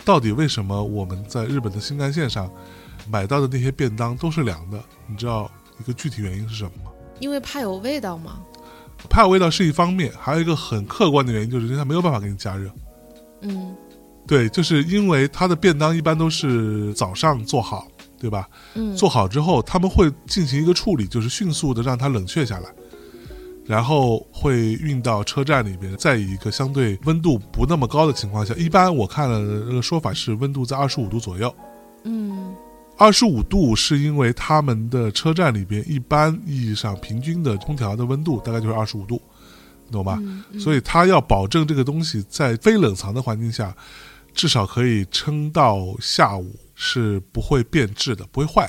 [0.05, 2.49] 到底为什么我们在日本的新干线上
[3.11, 4.81] 买到的那些便当都是凉的？
[5.09, 6.93] 你知道一个具体原因是什么吗？
[7.19, 8.39] 因为怕有味道嘛。
[9.09, 12.71] 怕有味道是一方面，还有一个很客观的原因，就是因为它没有办法给你加热。
[13.43, 13.75] 嗯
[14.27, 17.89] 对，就是因为它的便当一般都是早上做好，
[18.21, 18.47] 对吧？
[18.75, 22.69] 嗯，做好之后，他们会进行一个处理，就是迅速的让它冷却下来，
[23.65, 31.55] 然后会运到车站里边，在一个相对温度不那么高的情况下，一般我看了那个说法是温度在二十五度左右。
[32.05, 32.55] 嗯
[32.99, 39.23] 二十五度是因为他们的车站里边一般意义上平均的空调的温度大概就是二十五度，
[39.87, 40.19] 你懂吧？
[40.21, 43.75] 嗯嗯所以它要保证这个东西在非冷藏的环境下，
[44.35, 48.69] 至少可以撑到下午是不会变质的，不会坏。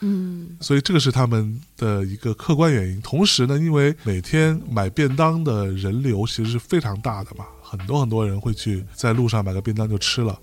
[0.00, 3.00] 嗯所以这个是他们的一个客观原因。
[3.00, 10.38] 同时呢，因为每天买便当的人流其实是非常大的嘛，很多很多人会去在路上买个便当就吃了，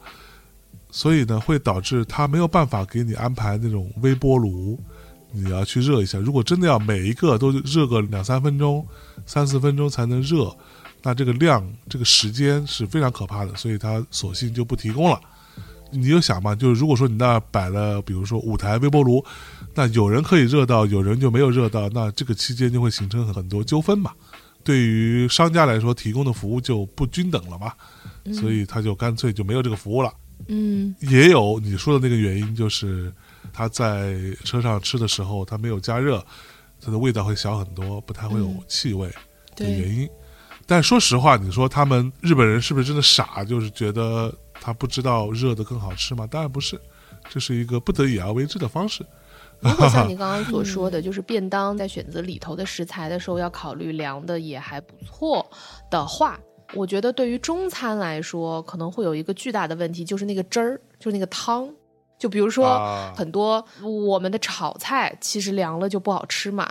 [0.95, 4.79] 所以呢，会导致他没有办法给你安排那种微波炉，
[5.31, 6.19] 你要去热一下。
[6.19, 8.85] 如果真的要每一个都热个两三分钟、
[9.25, 10.55] 三四分钟才能热，
[11.01, 15.19] 那这个量、这个时间是非常可怕的，所以他索性就不提供了。
[15.89, 19.25] 你就想嘛，就是如果说你那摆了，比如说五台微波炉，
[19.73, 24.11] 那有人可以热到，有人就没有热到，那这个期间就会形成很多纠纷嘛，
[24.63, 27.73] 对于商家来说提供的服务就不均等了嘛，
[28.31, 30.13] 所以他就干脆就没有这个服务了。
[30.47, 33.13] 嗯也有你说的那个原因，就是
[33.51, 36.23] 他在车上吃的时候，他没有加热，
[36.81, 39.07] 它的味道会小很多，不太会有气味
[39.55, 40.09] 的原因。
[40.65, 46.25] 但说实话，你说他们日本人是不是真的傻，就是觉得他不知道热的更好吃吗？
[46.25, 46.79] 当然不是，
[47.29, 49.05] 这是一个不得已而为之的方式。
[49.59, 55.49] 如果像你刚刚所说的，就是便当在选择里头的食材的时候要考虑凉的也还不错
[55.89, 56.37] 的话，
[56.75, 61.69] 我觉得对于中餐来说，可能会有一个巨大的问题，就是那个汁儿，就是那个汤。
[62.19, 66.69] 就比如说啊很多我们的炒菜，其实凉了就不好吃嘛，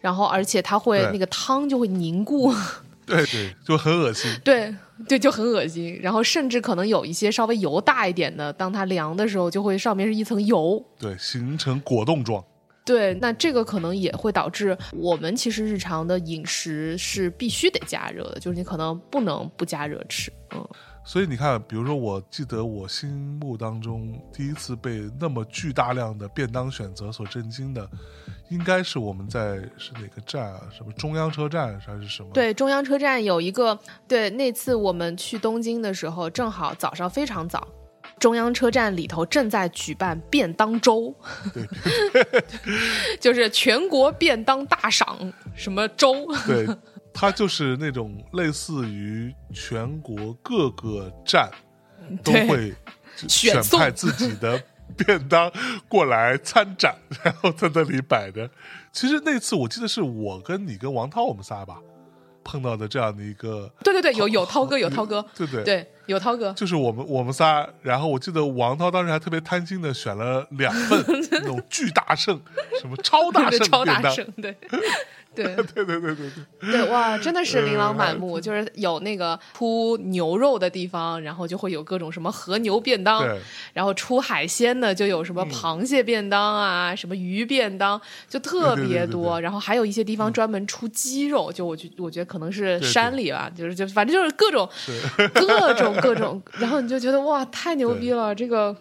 [0.00, 2.50] 然后而且它会那个汤就会凝固，
[3.04, 4.30] 对对，就很恶心。
[4.42, 4.74] 对
[5.06, 5.98] 对，就很恶心。
[6.00, 10.82] 然后甚至可能有一些稍微油大一点的，当它凉的时候，就会上面是一层油。
[10.98, 12.42] 对，形成果冻状。
[12.84, 20.30] 对，那这个可能也会导致我们其实日常的饮食是必须得加热的，就是你可能不能不加热吃。
[20.54, 20.62] 嗯，
[21.02, 27.88] 所以你看，比如说，我记得我心目当中第一次被那么巨大量的便当选择所震惊的，
[28.50, 30.60] 应该是我们在是哪个站啊？
[30.70, 32.28] 什么中央车站还是什么？
[32.34, 37.66] 对，中央车站有一个，对，那次我们去东京的时候，正好早上非常早。
[38.24, 41.14] 中央车站里头正在举办便当周，
[43.20, 46.26] 就是全国便当大赏，什么周？
[46.46, 46.66] 对，
[47.12, 51.50] 它就是那种类似于全国各个站
[52.22, 52.74] 都会
[53.28, 54.58] 选派自己的
[54.96, 55.52] 便当
[55.86, 58.48] 过来参展， 然后在那里摆着。
[58.90, 61.76] 其实那次我记得是我跟你跟王涛我们仨吧
[62.42, 65.62] 碰到的这样的一个，对对对，有有涛哥，有涛哥，对对？
[65.62, 72.40] 对，有涛哥，就是我们我们仨，然后我记得王涛当时还特别贪心的选了两份 那种巨大圣，
[72.80, 74.56] 什么超大对圣 便当，超大圣，对，
[75.36, 75.56] 对。
[75.74, 83.26] 对对对对对，对，哇，真的是琳琅满嗯目，就是有那个出牛肉的地方，然后就会有各种什么和牛便当，
[83.72, 89.36] 然后出海鲜的就有什么螃蟹便当啊，什么鱼便当，就特别多。
[89.38, 89.42] 对。
[89.42, 94.68] 然后还有一些地方专门出鸡肉，就我觉我觉得可能是山里吧，就是就反正就是各种
[95.34, 98.74] 各种各种，然后你就觉得哇，太牛逼了，这个。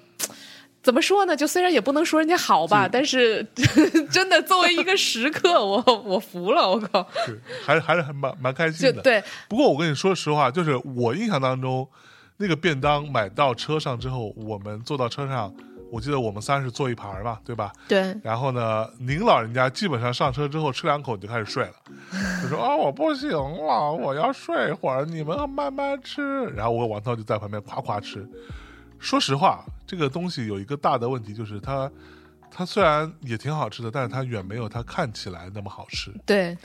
[0.84, 1.36] 怎么说呢？
[1.36, 3.41] 就虽然也不能说人家好吧，但是
[4.12, 7.02] 真的作为一个食客， 我我服了，我靠！
[7.26, 9.02] 对，还是还是还蛮蛮开心的。
[9.02, 11.88] 对，不过我跟你说实话，就是我印象当中，
[12.36, 15.54] 那个便当买到车上之后，我们坐到车上，
[15.89, 17.72] 我记得我们仨是坐一排嘛，对吧？
[17.88, 21.74] 对，然后呢，您老人家基本上上车之后吃两口就开始睡了，
[22.43, 26.43] 就说啊我不行了，我要睡会儿，你们慢慢吃。
[26.48, 28.28] 然后我跟王涛就在旁边夸夸吃。
[29.04, 31.92] 说实话，这个东西有一个大的问题，就是它
[32.50, 36.58] 它虽然也挺好吃的，但是它远没有它看起来那么好吃，对，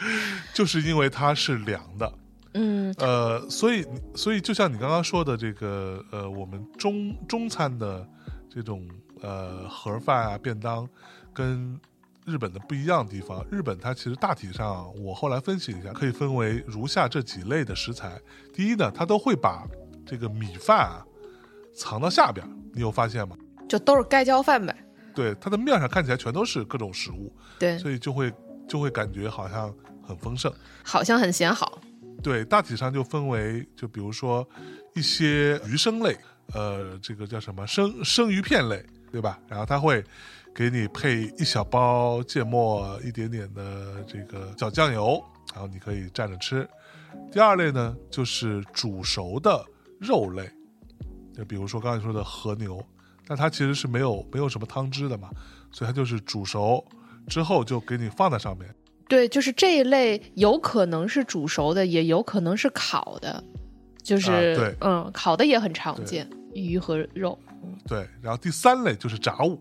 [0.52, 2.12] 就是因为它是凉的。
[2.52, 8.06] 嗯，呃，所以所以就像你刚刚说的这个呃，我们中中餐的
[8.50, 8.86] 这种
[9.22, 10.86] 呃盒饭啊便当，
[11.32, 11.80] 跟
[12.26, 18.20] 日本的不一样的地方，日本它其实大体上我后来分析一下，可以分为如下这几类的食材。
[18.52, 19.66] 第一呢，它都会把
[20.04, 21.06] 这个米饭啊
[21.76, 23.36] 藏到下边儿，你有发现吗？
[23.68, 24.74] 就都是盖浇饭呗。
[25.14, 28.32] 对，它的面上看起来全都是各种食物，对，所以就会
[28.68, 30.52] 就会感觉好像很丰盛。
[30.84, 31.80] 好像很显好。
[32.22, 34.46] 对，大体上就分为，就比如说
[34.94, 36.16] 一些鱼生类，
[36.54, 39.38] 呃，这个叫什么生生鱼片类，对吧？
[39.48, 40.04] 然后它会
[40.54, 46.68] 给你配一小包芥末，一点点的这个小酱油，然后你可以蘸着吃。
[47.30, 49.64] 第二类呢，就是煮熟的
[49.98, 50.50] 肉类，
[51.36, 52.82] 就比如说刚才说的和牛，
[53.26, 55.28] 但它其实是没有没有什么汤汁的嘛，
[55.70, 56.82] 所以它就是煮熟
[57.28, 58.74] 之后就给你放在上面。
[59.08, 63.44] 对，就是这一类有可能是煮熟的，也有可能是烤的，
[64.02, 67.38] 就是、啊对嗯，烤的也很常见，鱼和肉。
[67.86, 69.60] 对，然后第三类就是炸物，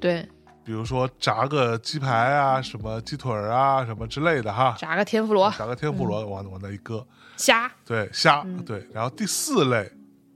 [0.00, 0.28] 对，
[0.64, 7.06] 比如说炸个鸡排啊，什么鸡腿儿啊，什么之类的哈，炸个天妇罗、炸个天妇罗往往那一搁，
[7.36, 9.90] 虾，对虾，嗯对，然后第四类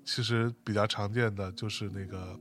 [0.07, 2.39] 其实比较常见的就是那个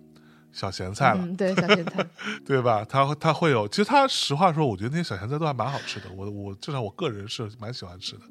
[0.53, 2.05] 小咸菜了，嗯，对，小咸菜。
[2.45, 2.85] 对吧？
[2.87, 8.21] 它它会有，其实它实话说，我觉得那些小咸菜都还蛮好吃的，我我至少我个人是蛮喜欢吃的。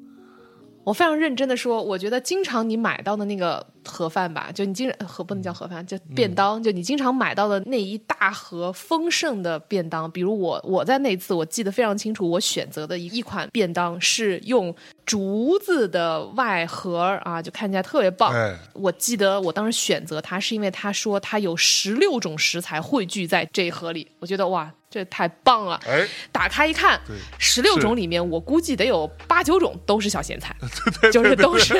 [0.85, 10.09] 我非常认真的说，我觉得经常你买到的那个盒饭吧，就你经常盒不能叫盒饭，就便当，就你经常买到的那一大盒丰盛的便当。
[10.11, 14.73] 比如我我在那次我记得非常清楚，我选择的一一款便当是用
[15.05, 18.31] 竹子的外盒啊，就看起来特别棒。
[18.31, 25.77] 哎，我记得我当时选择它，是因为他说它有十六种食材汇聚在这一盒里，我觉得哇，这太棒了！
[25.85, 26.97] 哎，打开一看，
[27.37, 30.55] 十六种里面，我估计得有八九种都是小咸菜，
[31.11, 31.73] 就是都是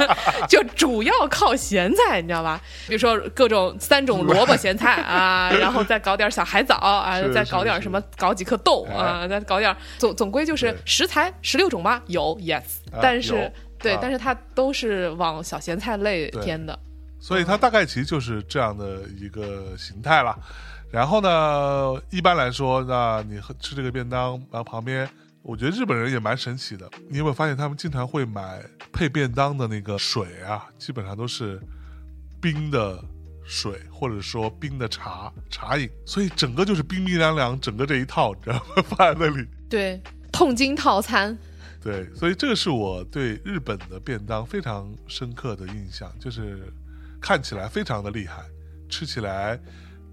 [0.46, 2.60] 就主要靠咸菜，你知道吧？
[2.86, 8.94] 比如说各种三种萝卜咸菜啊， 然后再搞点小海藻啊，再搞点什么，搞几颗豆哎。
[8.94, 12.02] 啊，再搞点总总归就是食材十六种吧？
[12.08, 12.60] 有，yes，
[12.92, 13.52] 啊但是有。
[13.80, 16.42] 对啊，但是它都是往小咸菜类对。
[16.42, 16.78] 偏的。
[17.20, 20.36] 所以它大概其实就是这样的一个形态了。
[20.90, 25.08] 然后呢，一般来说，那你喝吃这个便当，然后旁边，
[25.42, 26.88] 我觉得日本人也蛮神奇的。
[27.08, 28.62] 你有没有发现他们经常会买
[28.92, 31.60] 配便当的那个水啊，基本上都是
[32.40, 32.98] 冰的
[33.44, 38.82] 水，或者说冰的茶茶饮，所以整个就是冰冰凉凉，整个这一套，你知道吗？
[38.88, 39.46] 放在那里。
[39.68, 40.00] 对，
[40.32, 41.36] 痛经套餐。
[41.82, 46.72] 对，所以这个是我对日本的便当非常深刻的印象，就是
[47.20, 48.42] 看起来非常的厉害，
[48.88, 49.58] 吃起来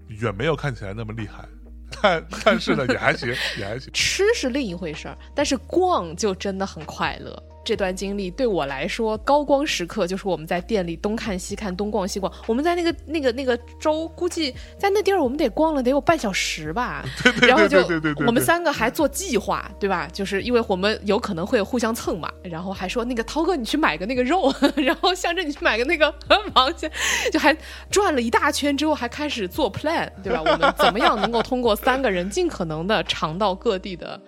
[0.08, 1.44] 远没有看起来那么厉害，
[2.02, 3.28] 但 但是呢也还行，
[3.58, 3.90] 也还行。
[3.94, 7.42] 吃是另一回事儿，但是逛就真的很快乐。
[7.66, 12.32] 这段经历对我来说，高光时刻就是我们在店里东看西看，东逛西逛。
[12.46, 17.04] 我们在那个那个那个州，估计在那地儿我们得逛了得有半小时吧。
[17.42, 17.84] 然后就
[18.24, 20.08] 我们三个还做计划，对吧？
[20.12, 26.14] 就是因为我们有可能会互相蹭嘛，然后还说那个涛哥你去买个那个肉， 然后向着你去买个那个
[26.54, 26.88] 螃蟹，
[27.32, 27.56] 就还
[27.90, 30.40] 转了一大圈之后，还开始做 plan，对吧？
[30.40, 34.20] 我们怎么样能够通过三个人尽可能的尝到各地的。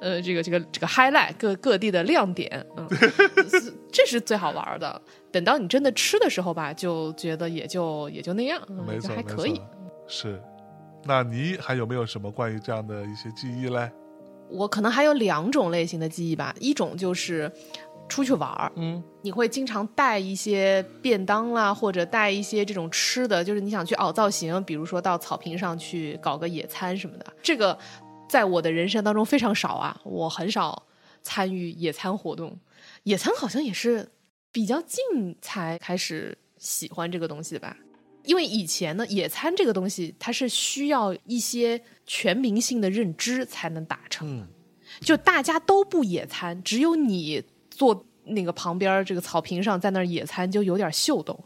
[0.00, 2.86] 呃，这个这个这个 highlight 各各地的亮点，嗯，
[3.92, 5.00] 这是最好玩的。
[5.32, 9.60] 等到你真的吃的时候吧，就觉得也就也就那样，嗯就没错，还可以。，
[10.06, 10.40] 是。
[11.04, 13.90] 那你还有没有什么关于这样的一些记忆嘞？
[14.48, 17.50] 我可能还有两种类型的记忆吧，一种就是
[18.08, 27.26] 出去玩儿，嗯，你会经常带一些便当啦，或者带一些这种吃的，就是你想去凹造型，比如说到草坪上去搞个野餐什么的。
[27.42, 27.76] 这个
[28.28, 30.86] 在我的人生当中非常少啊，我很少
[31.22, 32.58] 参与野餐活动。
[33.04, 34.08] 野餐好像也是
[34.50, 37.76] 比较近才开始喜欢这个东西的吧。
[38.24, 44.48] 因为以前呢，野餐这个东西它是需要一些全民性的认知才能达成
[45.00, 51.38] 就大家都不野餐，只有你坐那个旁边这个草坪上在那儿野餐，就有点秀逗。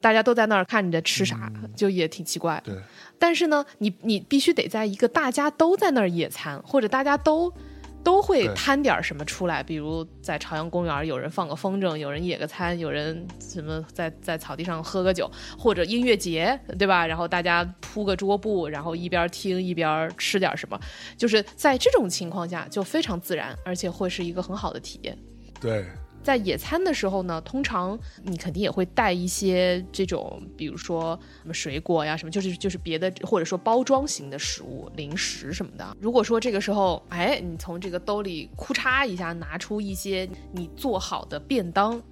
[0.00, 2.60] 大家都在那儿看你在吃啥，就也挺奇怪。
[2.64, 2.74] 对，
[3.22, 7.54] 但是呢，你你必须得在一个大家都在那儿野餐，或者大家都
[8.02, 17.06] 都会摊点什么出来，比如在朝阳公园，有人放个风筝，有人野个餐，有人什么在在草地上喝个酒，或者音乐节，对吧？
[17.06, 20.76] 然后大家铺个桌布，然后一边听一边吃点什么，
[21.16, 25.16] 就是在这种情况下就非常自然，而且会是一个很好的体验。
[25.60, 25.86] 对，
[26.22, 35.96] 在野餐的时候呢，通常你肯定也会带一些这种，比如说什么水果呀，什么就是就是别的，或者说包装型的食物、零食什么的。
[36.00, 42.02] 如果说这个时候，哎，你从这个兜里库嚓一下拿出一些你做好的便当。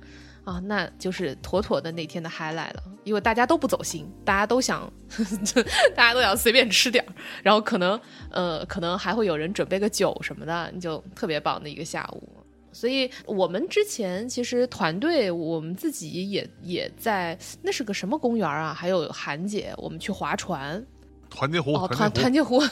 [0.42, 4.80] 啊，那就是妥妥的那天的 highlight 了，因为大家都不走心，大家都想，
[5.10, 5.62] 呵 呵
[5.94, 8.00] 大家都想随便吃点儿，然后可能
[8.30, 12.39] 呃，可能还会有人准备个酒什么的，你就特别棒的一个下午。
[12.72, 18.72] 所以我们之前其实团队我们自己也也在那是个什么公园啊？
[18.72, 20.84] 还有韩姐，我们去划船
[21.28, 22.62] 团结湖， 哦，团团团结湖，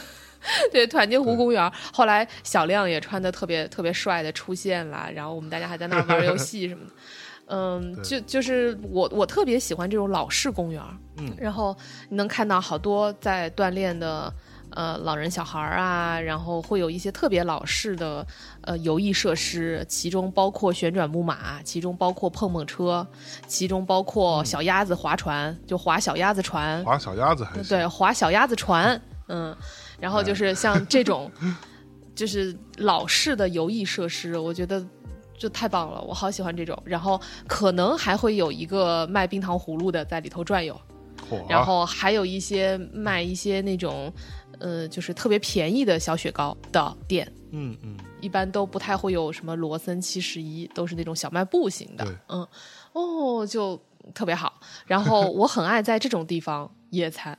[0.72, 1.72] 对团结湖公园。
[1.92, 6.92] 后来小亮也穿的特别特别帅的出现了，然后我们大家还在那儿玩游戏什么的。
[7.50, 10.82] 嗯，就就是我我特别喜欢这种老式公园，
[11.16, 11.74] 嗯然后
[12.10, 14.30] 你能看到好多在锻炼的
[14.78, 18.24] 呃老人小孩儿啊，然后会有一些特别老式的
[18.60, 23.04] 呃游艺设施，其中包括旋转木马，其中包括碰碰车，
[23.48, 27.64] 其中包括小鸭子划船，就划小鸭子船，划小鸭子还行。
[27.68, 29.56] 对，划小鸭子船，嗯，
[29.98, 31.28] 然后就是像这种，
[32.14, 34.80] 就是老式的游艺设施，我觉得
[35.36, 36.80] 就太棒了，我好喜欢这种。
[36.84, 40.80] 然后可能还会有一个卖冰糖葫芦的在里头转悠，
[41.28, 44.12] 嚯然后还有一些卖一些那种，
[44.58, 47.30] 呃，就是特别便宜的小雪糕的店。
[47.50, 52.14] 嗯嗯，一般都不太会有什么罗森七十一，都是那种小卖部型的对。
[52.28, 52.46] 嗯，
[52.92, 53.80] 哦，就
[54.14, 54.60] 特别好。
[54.86, 57.38] 然后我很爱在这种地方野餐，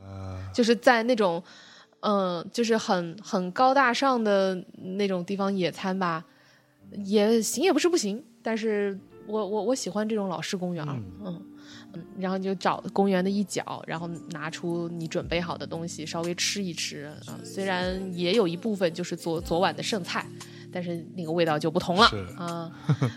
[0.00, 1.42] 呃，就是在那种，
[2.00, 6.24] 嗯、就是很很高大上的那种地方野餐吧，
[7.04, 8.96] 也行也不是不行，但是
[9.26, 11.42] 我我我喜欢这种老式公园儿，嗯
[11.92, 20.26] 嗯，然后你就找公园的一角，然后拿出你准备好的东西，稍微吃一吃啊、虽然也有一部分就是昨昨晚的剩菜，
[20.72, 22.06] 但是那个味道就不同了
[22.36, 22.70] 啊。
[22.88, 22.98] 呃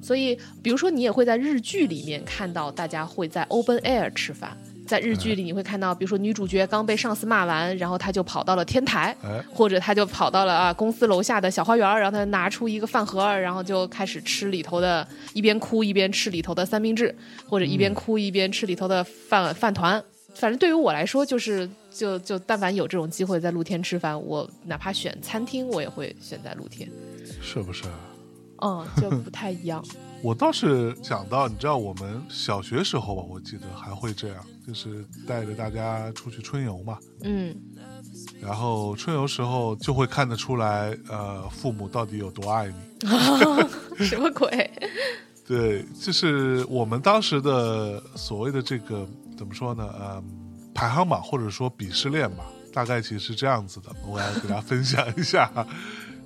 [0.00, 4.56] 所以，比如说，你也会在日剧里面看到大家会在 open air 吃饭。
[4.88, 17.14] 在日剧里，你会看到，比如说女主角刚被上司骂完，然后她就跑到了天台，哎，或者她就跑到了啊公司楼下的小花园，然后她拿出一个饭盒，然后就开始吃里头的，一边哭一边吃里头的三明治，
[17.46, 20.02] 或者一边哭一边吃里头的饭饭团。
[20.34, 26.88] 反正对于我来说，就是就就但凡有这种机会在露天吃饭，我哪怕选餐厅，我也会选在露天。
[27.42, 27.84] 是不是？
[28.60, 29.84] 嗯，就不太一样。
[30.22, 36.98] 我倒是想到，你知道我们小学时候吧，我记得还会这样，就是带着大家出去春游嘛。
[37.22, 37.56] 嗯
[38.40, 42.74] 然后春游时候就会看得出来，呃，父母到底有多爱你。
[44.04, 44.70] 什么鬼？
[45.46, 49.88] 对，就是我们当时的所谓的这个怎么说呢？
[49.98, 50.22] 呃，
[50.74, 53.90] 排行榜或者说鄙视链吧，大概其实是这样子的。
[54.06, 55.50] 我来给大家分享一下。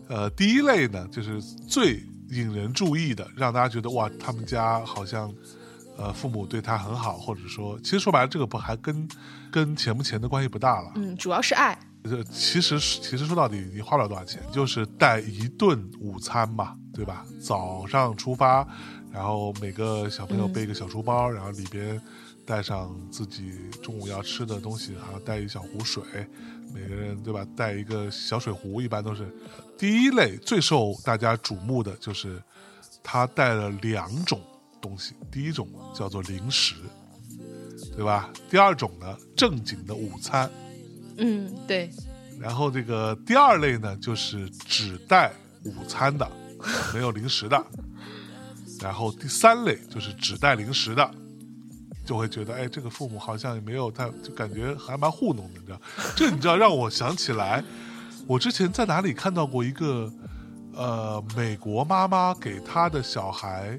[0.09, 5.33] 呃，第一类呢，就是最引人注意的，让大家觉得哇，他们家好像
[5.97, 9.09] 呃父母对他很好，或者说，其实说白了，这个不还跟
[9.51, 10.93] 跟钱不钱的关系不大了。
[10.97, 11.79] 嗯，主要是爱。
[12.05, 17.25] 这其实其实说到底，你花不了多少钱，就是带一顿午餐嘛，对吧？
[17.41, 18.67] 早上出发，
[19.13, 22.01] 然后每个小朋友背一个小书包，然后里边
[22.45, 26.03] 带上自己中午要吃的东西，还要带一小壶水，
[26.75, 27.47] 每个人对吧？
[27.57, 29.25] 带一个小水壶，一般都是
[29.79, 32.43] 第一类最受大家瞩目的就是
[33.01, 34.41] 他带了两种
[34.81, 36.75] 东西，第一种叫做零食，
[37.97, 38.31] 对吧？
[38.51, 40.49] 第二种呢，正经的午餐。
[41.17, 41.91] 嗯，对，
[42.39, 45.33] 然后这个第二类呢，就是只带
[45.65, 46.31] 午餐的，
[46.93, 47.65] 没有零食的。
[48.81, 51.11] 然后第三类就是只带零食的，
[52.05, 55.81] 就会觉得哎，这个父母好像也没有太，就感觉还蛮糊弄的，你知道？
[56.17, 57.63] 这你知道让我想起来，
[58.27, 60.13] 我之前在哪里看到过一个，
[60.75, 63.79] 呃，美国妈妈给她的小孩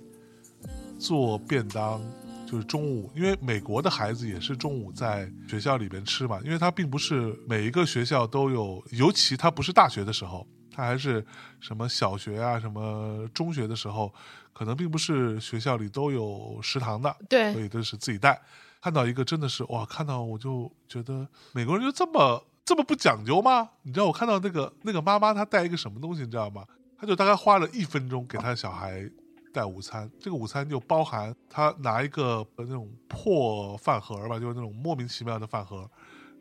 [1.00, 2.02] 做便当，
[2.46, 11.26] 就是中午，因为美国的孩子也是中午在学校里边吃嘛，因为他并不是每一个学校都有，尤其他不是大学的时候，他还是
[11.60, 14.14] 什么小学啊、什么中学的时候，
[14.54, 18.42] 可能并不是学校里都有食堂的，对所以都是自己带。
[18.82, 23.70] 看到一个真的是哇，看到我就觉得美国人就这么这么不讲究吗？
[23.82, 26.66] 你知道我看到那个那个妈妈她带一个什么东西，你知道吗？
[26.98, 29.10] 她就大概花了一分钟给她的小孩
[29.54, 35.90] 带午餐，这个午餐就包含他拿一个呃那种破饭盒吧，就是那种莫名其妙的饭盒，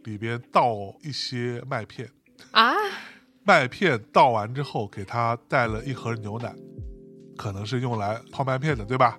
[0.05, 2.09] 里边倒一些麦片，
[2.53, 2.73] 啊，
[3.45, 6.55] 麦片倒完之后给他带了一盒牛奶，
[7.37, 9.19] 可能是用来泡麦片的，对吧？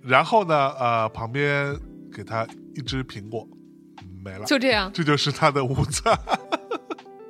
[0.00, 1.76] 然后呢，呃，旁边
[2.12, 2.46] 给他
[2.76, 3.46] 一只苹果，
[4.24, 4.92] 没了，就这样。
[4.92, 6.16] 这就是他的午餐。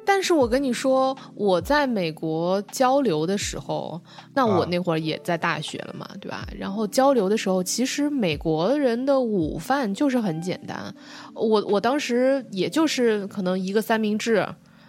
[0.09, 4.01] 但是我跟你说，我在美国交流的时候，
[4.33, 6.49] 那我啊那会儿也在大学了嘛，对吧？
[6.57, 10.95] 然后交流的时候，其实美国人的午饭就是很简单。
[11.35, 14.49] 我我当时也就是可能一个三明治，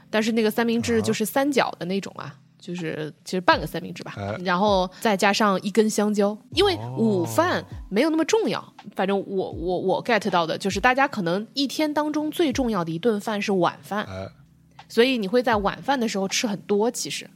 [0.09, 2.33] 但是那个三明治就是三角的那种啊。
[2.61, 8.61] 就是其实半个三明治吧，哎然后再加上一根香蕉，因为哦午饭没有那么重要。
[8.95, 14.27] 反正我我我 get 到的就是，大家可能一天当中最重要的一顿饭是晚饭，哎，
[14.89, 17.29] 所以你会在晚饭的时候吃很多，其实，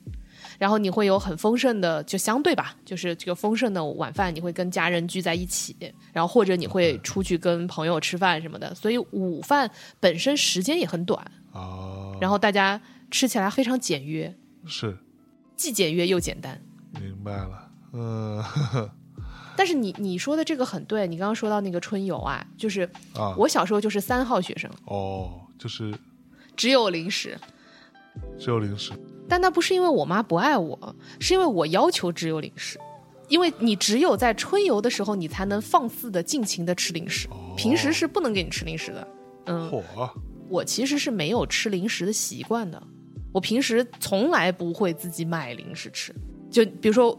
[0.59, 5.75] 然后你会有很丰盛的，就相对吧，就是这个丰盛的晚饭，你会跟家人聚在一起，
[6.11, 14.35] 然后或者你会出去跟朋友吃饭什么的，所以午饭本身时间也很短，哦，然后大家吃起来非常简约，
[14.65, 14.97] 是。
[15.55, 16.59] 既简约又简单。
[16.99, 18.91] 明白了，嗯、呵 呵
[19.55, 25.93] 但是你你说的这个很对，你刚刚说到那个春游啊，就是啊，我小时候就是三号学生，哦，就是
[26.55, 27.37] 只有零食，
[28.39, 28.91] 只有零食，
[29.27, 32.79] 但那不是因为我妈不爱我，是因为我要求只有零食。
[33.29, 37.27] 因为你只有在春游的时候，你才能放肆的尽情的吃零食，
[37.57, 39.07] 平时是不能给你吃零食的。
[39.45, 39.81] 嗯，嚯，
[40.49, 42.81] 我其实是没有吃零食的习惯的，
[43.31, 46.13] 我平时从来不会自己买零食吃。
[46.51, 47.17] 就比如说，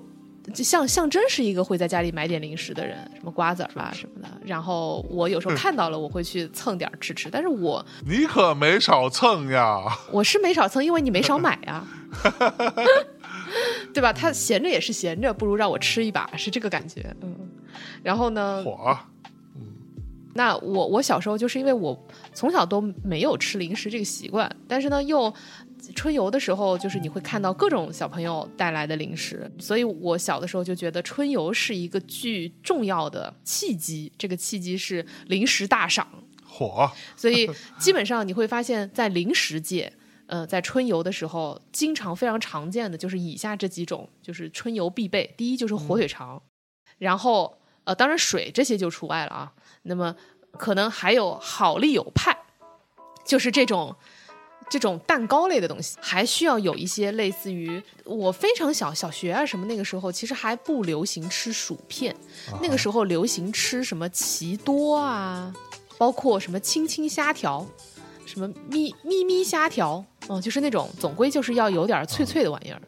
[0.52, 4.28] 就像象征是一个会在家里买点零食的人，什么瓜子儿吧什么的。
[4.44, 7.30] 然后我有时候看到了，我会去蹭点儿吃吃。
[7.30, 9.80] 但是我你可没少蹭呀，
[10.12, 11.86] 我是没少蹭，因为你没少买呀，
[13.94, 14.12] 对吧？
[14.12, 17.14] 他闲着也是闲着，不如让我吃一把，是这个感觉。
[17.22, 17.34] 嗯，
[18.02, 18.96] 然后呢，嚯，
[20.34, 21.96] 那我我小时候就是因为我
[22.34, 25.32] 从小都没有吃零食这个习惯，但是呢又
[25.94, 36.06] 春游的时候，就是你会看到各种小朋友带来的零食，所以我小的时候就觉得春游是一个巨重要的契机，这个契机是零食大赏。
[36.46, 39.92] 火，所以基本上你会发现在零食界，
[40.26, 45.34] 呃，在春游的时候，经常非常常见的就是以下这几种，就是春游必备。
[45.36, 46.40] 第一就是火腿肠，
[46.98, 49.52] 然后呃，当然水这些就除外了啊。
[49.82, 50.14] 那么
[50.52, 52.36] 可能还有好丽友派，
[53.26, 53.96] 就是这种
[54.68, 62.14] 这种蛋糕类的东西，还需要有一些类似于我非常小小学啊什么那个时候，其实还不流行吃薯片，
[62.62, 65.52] 那个时候流行吃什么奇多啊。
[65.96, 67.64] 包括什么青青虾条，
[68.26, 72.82] 什么咪咪咪虾条，嗯，就是那种总归就是要有点脆脆的玩意儿，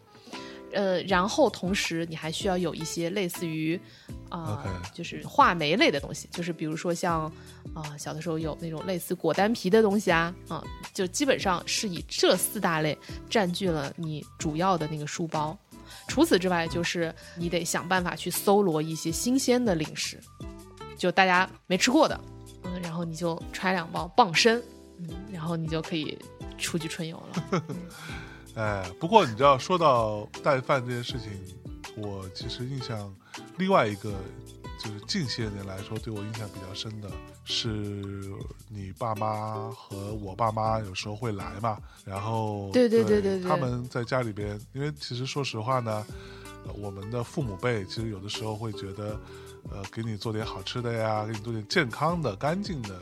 [0.73, 3.81] 呃，然后同时你还需要有一些类似于
[4.29, 7.33] 啊、就是话梅类的东西，就是比如说像
[7.73, 10.63] 啊、小的时候有那种类似果丹皮的东西啊，啊、
[10.93, 12.97] 就基本上是以这四大类
[13.31, 15.57] 占据了你主要的那个书包。
[16.09, 20.19] 除此之外，就是你得想办法去搜罗一些新鲜的零食，
[20.97, 22.21] 就大家没吃过的，
[22.65, 24.61] 嗯，然后你就揣两包傍身，
[24.99, 26.19] 嗯，然后你就可以
[26.59, 27.63] 出去春游了。
[28.57, 31.31] 哎，不过你知道，说到带饭这件事情，
[31.97, 33.15] 我其实印象
[33.59, 34.13] 另外一个
[34.83, 37.11] 就是近些年来说对我印象比较深的
[37.45, 37.69] 是，
[38.71, 46.07] 你爸妈和我爸妈有时候会来嘛，然后对对对对对他们在家里边，因为其实说实话呢，
[46.67, 49.21] 呃我们的父母辈其实有的时候会觉得，
[49.71, 52.99] 呃，给你做点好吃的呀，给你做点健康的、干净的、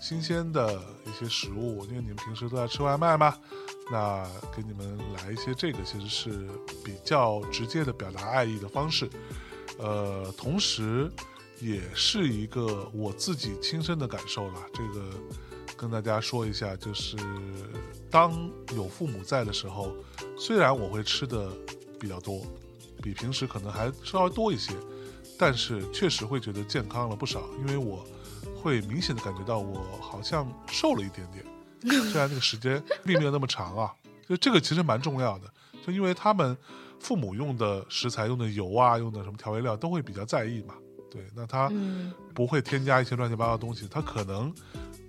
[0.00, 3.36] 新鲜的一些食物，因为你们平时都在吃外卖嘛，
[3.90, 4.24] 那
[4.54, 6.48] 给你们来一些这个，其实是
[6.84, 9.10] 比较直接的表达爱意的方式。
[9.78, 11.10] 呃，同时
[11.60, 14.54] 也是一个我自己亲身的感受了。
[14.72, 15.10] 这个
[15.76, 17.16] 跟大家说一下，就是
[18.10, 19.92] 当有父母在的时候，
[20.38, 21.50] 虽然我会吃的
[21.98, 22.42] 比较多，
[23.02, 24.72] 比平时可能还稍微多一些，
[25.38, 28.06] 但是确实会觉得健康了不少，因为我
[28.62, 31.44] 会明显的感觉到我好像瘦了一点点。
[32.10, 33.92] 虽然那个时间并没有那么长啊，
[34.28, 35.52] 就这个其实蛮重要的，
[35.86, 36.56] 就因为他们
[36.98, 40.74] 父母用的食材、用的油啊、用的什么调味料都会比较在意嘛。
[41.10, 44.54] 对，那他嗯不会添加一些乱七八糟的东西，他可能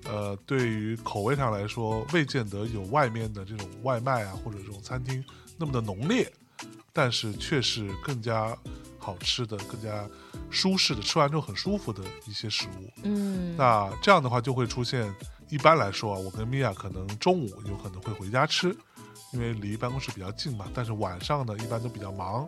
[0.06, 5.24] 呃对于口味上来说，未见得有外面的这种外卖啊或者这种餐厅
[5.58, 6.32] 那么的浓烈，
[6.92, 8.58] 但是却是更加
[8.98, 10.10] 好吃的、更加
[10.50, 12.90] 舒适的，吃完之后很舒服的一些食物。
[13.04, 15.14] 嗯，那这样的话就会出现，
[15.52, 18.76] 一般来说啊，我跟米娅可能中午有可能会回家吃，
[19.34, 20.66] 因为离办公室比较近嘛。
[20.74, 22.48] 但是晚上呢，一般都比较忙，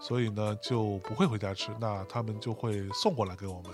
[0.00, 1.70] 所以呢就不会回家吃。
[1.80, 3.70] 那他们就会送过来给我们，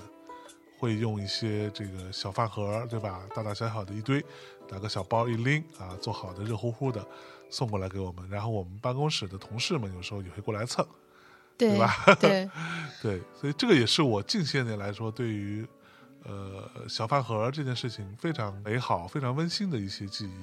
[0.79, 3.23] 会用一些这个小饭盒，对吧？
[3.35, 4.23] 大大小小的一堆，
[4.69, 7.03] 拿个小包一拎啊，做好的热乎乎的
[7.49, 8.29] 送过来给我们。
[8.29, 10.87] 然后我们办公室的同事们有时候也会过来蹭。
[11.59, 12.47] 对吧 对，
[13.01, 15.67] 对，所以这个也是我近些年来说对于
[16.27, 20.37] 呃小饭盒这件事情非常美好、非常温馨的一些记忆。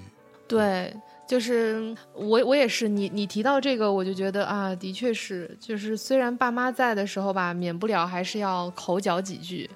[0.45, 0.93] 对，
[1.27, 9.69] 就是我我也是，你你提到这个，我就觉得啊，的确是，就是虽然爸妈在的时候吧，免不了还是要口角几句，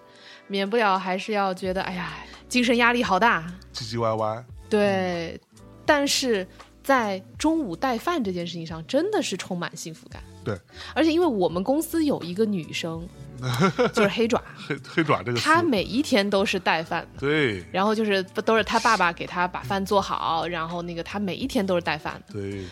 [0.48, 2.14] 免不了还是要觉得哎呀，
[2.50, 5.40] 精神压力好大，唧唧歪歪，对，
[5.86, 6.46] 但是
[6.84, 10.22] 在中午带饭这件事情上，真的是充满幸福感。
[10.44, 10.56] 对，
[10.94, 13.08] 而且因为我们公司有一个女生，
[13.94, 17.20] 就是黑爪，黑黑爪这个他，每一天都是带饭的。
[17.20, 22.34] 对然后就是都是他爸爸给他把饭做好，然后那个他每一天都是带饭的。
[22.34, 22.64] 对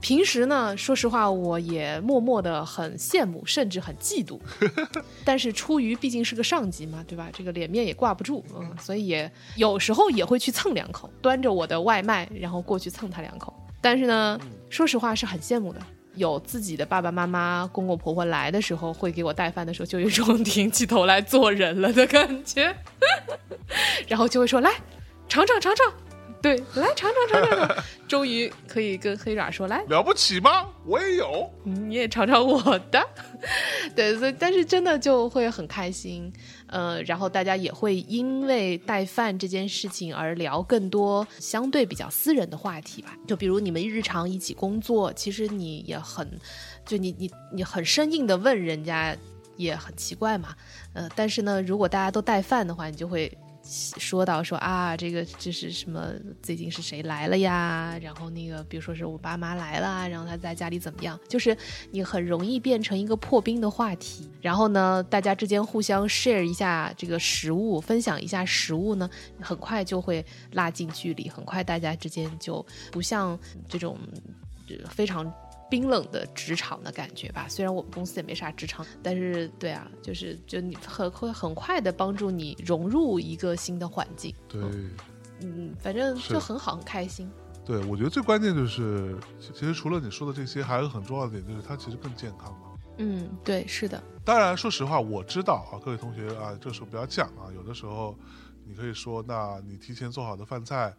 [0.00, 4.38] 平时呢，说实话，我也默默的很羡慕，甚至很嫉妒。
[5.24, 7.30] 但是出于毕竟是个上级嘛，对吧？
[7.32, 13.54] 这个脸面也挂不住，嗯，所以也有时候也会去蹭两口，端着我的外卖，然后过去蹭他两口。
[13.80, 14.38] 但是呢，
[14.68, 15.80] 说实话是很羡慕的。
[16.16, 22.74] 有自己的爸爸妈妈、公公婆婆来的时候，会给我带饭的时候，就有一种挺起头来做人了的感觉，
[24.08, 24.70] 然后就会说：“来，
[25.28, 25.92] 尝尝尝尝。”
[26.42, 30.66] 对，来尝尝尝尝尝，终于可以跟黑爪说：“来，了不起吗？
[30.84, 31.50] 我也有。
[31.62, 33.02] 你也尝尝我的。
[33.96, 36.30] 对，所以但是真的就会很开心，
[36.74, 43.16] 呃，然后大家也会因为带饭这件事情而聊更多相对比较私人的话题吧。
[43.28, 46.28] 就比如你们日常一起工作，其实你也很，
[46.84, 49.16] 就你你你很生硬的问人家
[49.56, 50.48] 也很奇怪嘛，
[50.94, 53.30] 呃，但是呢，如果大家都带饭的话，你就会
[53.64, 56.12] 说到说啊，这个这是什么？
[56.42, 57.98] 最近是谁来了呀？
[58.02, 61.18] 然后那个比如说是我爸妈来了，然后他在家里怎么样？
[61.28, 61.56] 就是
[61.90, 64.30] 你很容易变成一个破冰的话题。
[64.42, 69.08] 然后呢，大家之间互相 share 一下这个食物，分享一下食物呢，
[69.40, 73.38] 很快就会拉近距离，很快大家之间就不像
[73.68, 73.98] 这种
[74.90, 75.32] 非常。
[75.74, 84.62] 冰冷的职场的感觉吧，虽然我们公司也没啥职场，但是对啊，就是就你很会很快的帮助你融入一个新的环境，对
[85.40, 87.28] 嗯，反正就很好，很开心。
[87.64, 92.68] 对，我觉得最关键就是，其其实除了你说的这些，还有很重要的点就是它其实更健康嘛。
[92.98, 97.50] 嗯，对，是的，当然，说实话，我知道啊，各位同学啊，这时候不要犟啊。
[97.52, 98.16] 有的时候，
[98.64, 100.94] 你可以说，那你提前做好的饭菜，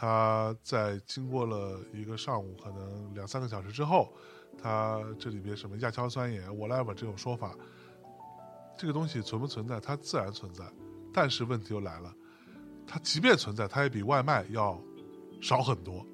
[0.00, 4.10] 它在经过了一个上午，可能两三个小时之后，
[4.58, 7.54] 它这里边什么亚硝酸盐，whatever 这种说法，
[8.78, 9.78] 这个东西存不存在？
[9.78, 10.64] 它自然存在，
[11.12, 12.14] 但是问题又来了，
[12.86, 14.80] 它即便存在，它也比外卖要
[15.42, 16.06] 少很多。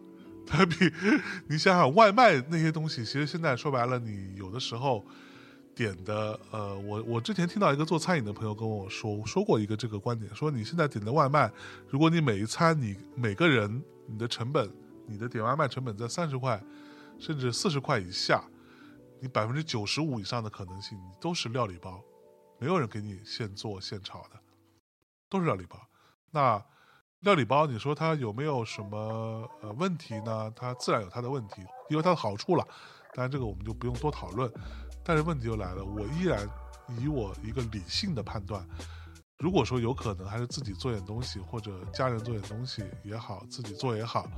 [0.45, 0.93] 它比
[1.49, 5.07] 你想想，外卖那些东西，其实现在说白了，你有的时候
[5.77, 11.53] 点的，呃，我我之前听到一个做餐饮的朋友跟我说说过一个这个观点，说你现在点的外卖，
[11.87, 14.73] 如果你每一餐你每个人你的成本，
[15.07, 16.59] 你的点外卖成本在三十块
[17.19, 18.43] 甚至四十块以下，
[19.21, 22.03] 你百分之九十五以上的可能性，你都是料理包，
[22.59, 24.41] 没有人给你现做现炒的，
[25.29, 25.79] 都是料理包。
[26.31, 26.65] 那
[27.21, 30.51] 料理包，你说它有没有什么呃问题呢？
[30.57, 31.61] 它自然有它的问题，
[31.91, 32.67] 也有它的好处了。
[33.15, 34.51] 当然，这个我们就不用多讨论。
[35.07, 36.49] 但是问题就来了，我依然
[36.99, 38.67] 以我一个理性的判断，
[39.39, 44.29] 如果说有可能，还是自己做点东西，或者家人做点东西也好，自己做也好，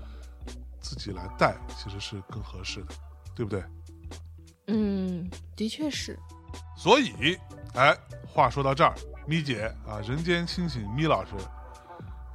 [0.78, 2.94] 自己来带其实是更合适的，
[3.34, 3.64] 对不对？
[4.66, 6.18] 嗯，的确是，
[6.76, 7.38] 所以，
[7.72, 7.96] 哎，
[8.26, 8.94] 话说到这儿，
[9.26, 11.32] 咪姐啊，人间清醒咪老师，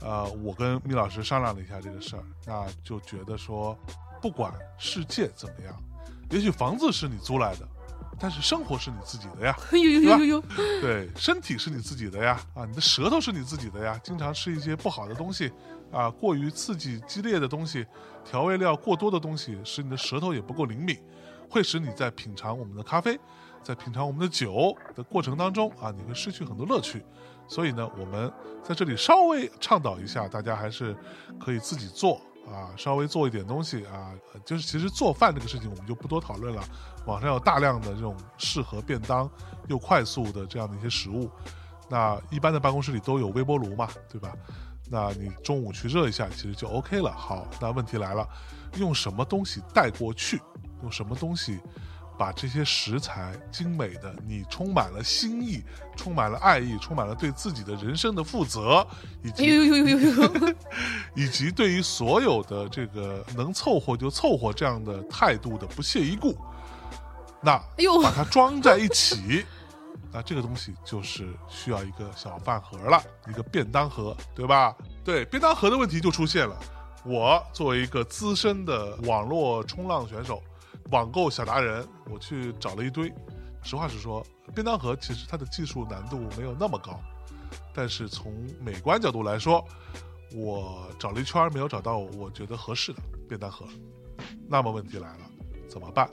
[0.01, 3.77] 呃，我跟咪老师商量了一下这个事儿，那就觉得说，
[4.19, 5.79] 不管世界怎么样，
[6.31, 7.67] 也许房子是你租来的，
[8.20, 9.55] 但是生活是你自己的呀。
[9.72, 10.43] 呦呦呦呦呦，
[10.82, 13.99] 对，身体是你自己的呀，啊，你的舌头是你自己的呀。
[14.03, 15.51] 经常吃一些不好的东西，
[15.91, 17.86] 啊，过于刺激激烈的东西，
[18.24, 20.97] 调味料过多的东西，使你的舌头也不够灵敏，
[21.49, 23.20] 会使你在品尝我们的咖啡，
[23.61, 27.03] 在品尝我们的酒的过程当中啊，你会失去很多乐趣。
[27.47, 28.32] 所以呢，我们
[28.64, 30.95] 在这里稍微倡导一下，大家还是
[31.39, 34.13] 可以自己做啊，稍微做一点东西啊，
[34.45, 36.63] 就是其实做饭这个事情我们就不多讨论了。
[37.05, 39.29] 网上有大量的这种适合便当
[39.67, 41.29] 又快速的这样的一些食物，
[41.89, 44.33] 那一般的办公室里都有微波炉嘛，对吧？
[44.89, 47.11] 那你中午去热一下，其实就 OK 了。
[47.11, 48.27] 好，那问题来了，
[48.77, 50.41] 用什么东西带过去？
[50.81, 51.61] 用什么东西
[52.18, 55.61] 把这些食材精美的，你充满了心意，
[55.95, 58.86] 充满了爱意，充满了对自己的人生的负责，
[59.24, 60.55] 以及哎呦呦呦呦呦，
[61.16, 66.38] 以及对于所有的这个能凑合就凑合这样的态度的不屑一顾，
[67.41, 67.57] 那
[68.01, 69.45] 把它装在一起，
[70.11, 74.76] 那这个东西就是需要一个小饭盒了，一个便当盒，对吧？
[75.03, 76.55] 对，便当盒的问题就出现了。
[77.05, 80.41] 我作为一个资深的网络冲浪选手，
[80.91, 83.13] 网购小达人，我去找了一堆。
[83.63, 86.99] 实话实说，便当盒其实它的技术难度没有那么高，
[87.73, 89.65] 但是从美观角度来说，
[90.36, 93.65] 我找了一圈没有找到我觉得合适的便当盒。
[94.47, 95.29] 那么问题来了，
[95.69, 96.09] 怎么办？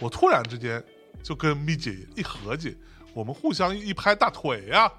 [0.00, 0.82] 我突然之间
[1.22, 2.76] 就跟咪姐一合计，
[3.12, 4.90] 我们互相一拍大腿呀、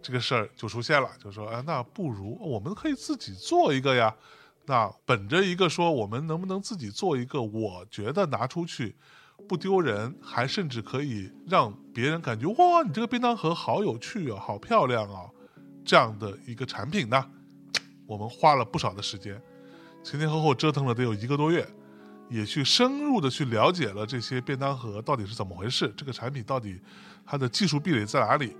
[0.00, 4.14] 这个事儿就出现了，就说，哎，那不如我们可以自己做一个呀。
[4.66, 8.96] 那本着一个说，我们能不能自己做一个，我觉得拿出去
[9.48, 15.30] 不丢人，还甚至可以让别人感觉哇，你这个便当盒好有趣啊，好漂亮啊，
[15.84, 17.24] 这样的一个产品呢，
[18.06, 19.40] 我们花了不少的时间，
[20.02, 21.64] 前前后后折腾了得有一个多月，
[22.28, 26.80] 也去深入的去了解了这些便当盒到底是怎么回事，这个产品到底
[27.24, 28.56] 它的技术壁垒在哪里。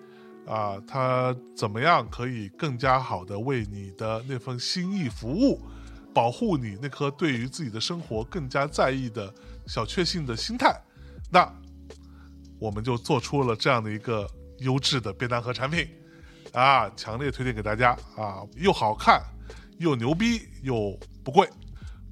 [0.46, 5.60] 啊，它怎么样可以更加好的为你的那份心意服务，
[6.16, 9.30] 保护你那颗对于自己的生活更加在意的
[9.66, 10.74] 小确幸的心态？
[11.30, 11.46] 那
[12.58, 14.26] 我们就做出了这样的一个
[14.60, 15.86] 优质的便当盒产品，
[16.54, 19.22] 啊，强烈推荐给大家啊，又好看，
[19.78, 21.46] 又牛逼，又不贵。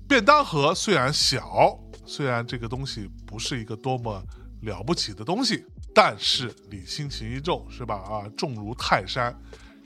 [0.07, 4.23] 便当盒虽然小，虽然这个东西不是一个多么
[4.61, 7.95] 了不起的东西，但是礼轻情意重，是吧？
[7.95, 9.35] 啊，重如泰山。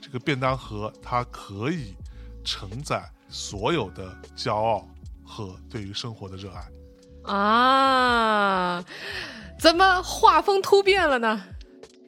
[0.01, 1.95] 这个便当盒它可以
[2.43, 4.87] 承载所有的骄傲
[5.23, 6.67] 和对于生活的热爱。
[7.31, 8.83] 啊，
[9.59, 11.41] 怎么画风突变了呢？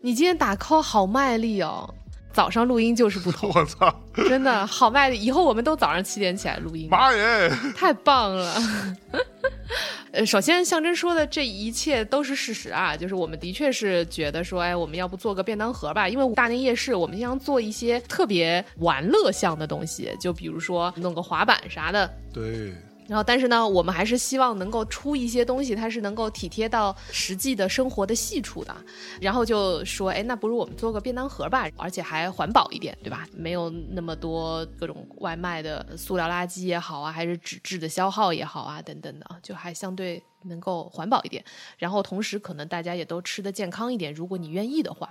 [0.02, 1.94] 你今天打 call 好卖力哦！
[2.34, 3.94] 早上录音就是不同， 我操，
[4.28, 5.16] 真的好卖的。
[5.16, 7.50] 以后我们都早上七点起来录音，妈耶！
[7.76, 8.64] 太棒了。
[10.12, 16.10] 呃，首先象征说的这一切都是事实啊，就是我们的确是觉得说，哎，我们要不做个便当盒吧？
[16.10, 22.74] 因为大年夜市，我们经常做一些特别玩乐向的东西，就比如说弄个滑板啥的，对，
[23.12, 28.74] 然后，但是呢，我们还是希望能够出一些东西，它是能够体贴到实际的生活的细处的。
[29.20, 33.28] 然后就说，哎，那不如我们做个便当盒吧，而且还环保一点，对吧？
[33.34, 41.44] 没有那么多各种外卖的塑料垃圾也好啊，还是纸质的消耗也好啊，等等的，就还相对能够环保一点。
[41.78, 45.10] 然后同时，可能大家也都吃得健康一点，如果你愿意的话。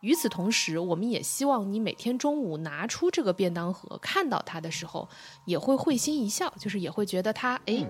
[0.00, 5.08] 与此同时，我们也希望你每天中午拿出这个便当盒，看到它的时候，
[5.44, 7.84] 也会会心一笑，就是也会觉得它，哎。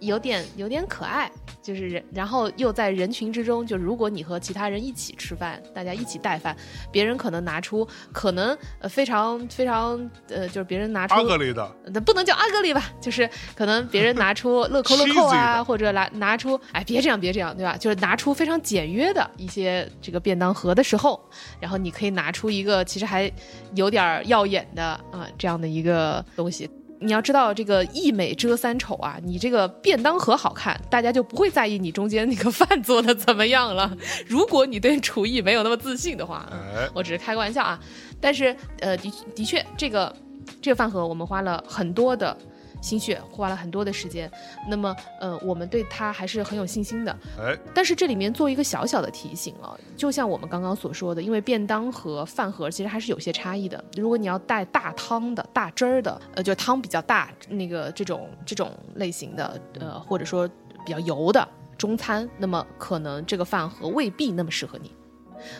[0.00, 1.30] 有点有点可爱，
[1.62, 6.56] 就是人，然后又在人群之中，就如果你和其他人一起吃饭，大家一起带饭，
[6.90, 9.98] 别人可能拿出可能呃非常非常
[10.28, 17.76] 呃，就是别人拿出阿格里的，那不能叫阿格里吧，就是可能别人拿出 乐扣乐扣啊，或者拿拿出，哎，别这样别这样，对吧？
[17.76, 21.20] 就是拿出非常简约的一些这个便当盒的时候，
[21.60, 23.30] 然后你可以拿出一个其实还
[23.74, 24.82] 有点儿耀眼的
[25.12, 26.70] 啊、这样的一个东西。
[27.00, 33.96] 你要知道，这个一美遮三丑啊，你这个便当盒好看，大家就不会在意你中间那个饭做的怎么样了。
[34.28, 36.46] 如果你对厨艺没有那么自信的话，
[36.94, 37.80] 我只是开个玩笑啊。
[38.20, 40.14] 但是呃，的的确，这个
[40.60, 42.36] 这个饭盒我们花了很多的
[42.80, 44.30] 心血，花了很多的时间。
[44.68, 47.16] 那么呃，我们对它还是很有信心的。
[47.38, 53.82] 哎，但是这里面做一个小小的提醒啊，就像我们刚刚所说的，因为便当和饭盒其实还是有些差异的。
[53.96, 60.48] 如果你要带大汤的、大汁儿的，呃，就汤比较大，那个这种这种类型的，呃，或者说
[60.84, 64.90] 比较油的中餐，那么可能这个饭盒未必那么适合你。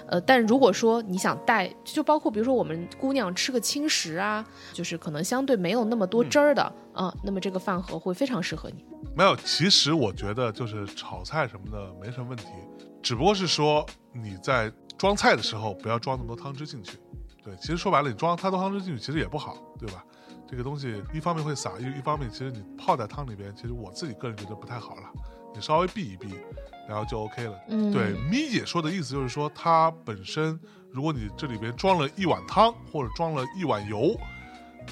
[0.06, 6.62] 呃，但如果说你想带，就包括比如说我们姑娘吃个轻食啊，就是可能相对没有那么多汁儿的
[6.92, 8.84] 啊、那么这个饭盒会非常适合你。
[9.16, 12.46] 没有，其实我觉得就是炒菜什么的没什么问题，
[13.02, 16.98] 只不过是说你在装菜的时候不要装那么多汤汁进去。
[17.42, 20.04] 对，其实说白了，你装太多汤汁进去其实也不好，对吧？
[20.46, 25.02] 这个东西一方面会洒，一一方面其实你泡在汤里边，其实我自己个人觉得不太好了。
[25.54, 26.28] 你稍微避一避，
[26.90, 27.56] 然后就 OK 了。
[27.68, 30.58] 嗯对，咪姐说的意思就是说，它本身
[30.90, 34.18] 如果你这里边装了一碗汤或者装了一碗油，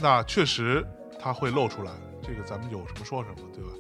[0.00, 0.86] 那确实
[1.18, 1.90] 它会露出来。
[2.22, 3.70] 这个咱们有什么说什么，对吧？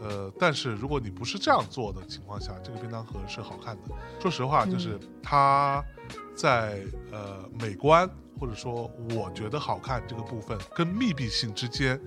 [0.00, 3.82] 呃，但是如果你不是这样做的情况下，这个便当盒是好看的。
[4.20, 5.84] 说实话，就是它
[6.34, 6.82] 在
[7.12, 8.08] 呃美观
[8.40, 12.00] 或者说我觉得好看这个部分，跟密闭性之间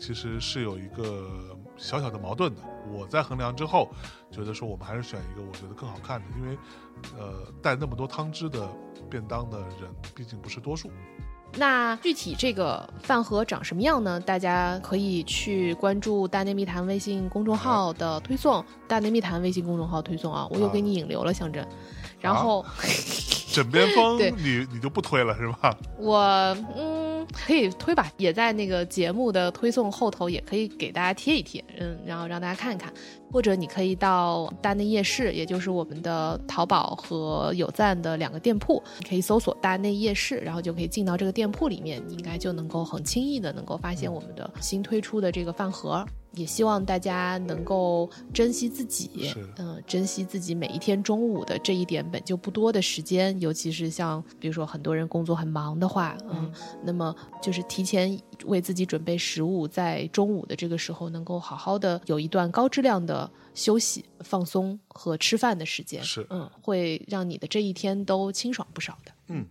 [0.00, 2.60] 其实是有一个小小的矛盾的。
[2.92, 3.88] 我在衡量之后，
[4.30, 6.58] 觉得说我们还是选一个我觉得更好看的，因为
[7.18, 8.68] 呃带那么多汤汁的
[9.10, 10.90] 便当的人毕竟不是多数。
[11.58, 14.20] 那具体这个饭盒长什么样呢？
[14.20, 21.64] 大家可以去关注“大内密谈”微信公众号的推送，“大内密谈”微信公众号推送啊，我又给你引流了，象征。
[22.20, 22.64] 然后
[23.52, 25.74] 枕边风对你你就不推了是吧？
[25.98, 26.18] 我
[26.76, 32.92] 嗯可以推吧，也在那个节目的推送后头也可以给大家贴一贴，嗯，然后让大家看一看。
[33.32, 46.06] 或者你可以到大内夜市，也就是我们的淘宝和有赞的两个店铺，你可以搜索“大内夜市”，然后就可以进到这个店铺里面，你应该就能够很轻易的能够发现我们的新推出的这个饭盒。
[46.36, 56.52] 也希望大家能够珍惜自己是，嗯、珍惜自己每一天中午的这一点本就不多的时间，尤其是像比如说很多人工作很忙的话，嗯，
[56.84, 66.26] 那么就是提前为自己准备食物，在中午的这个时候能够好好的有一段高质量的休息、放松和吃饭的时间，是。
[66.30, 69.12] 嗯，会让你的这一天都清爽不少的。
[69.28, 69.46] 嗯，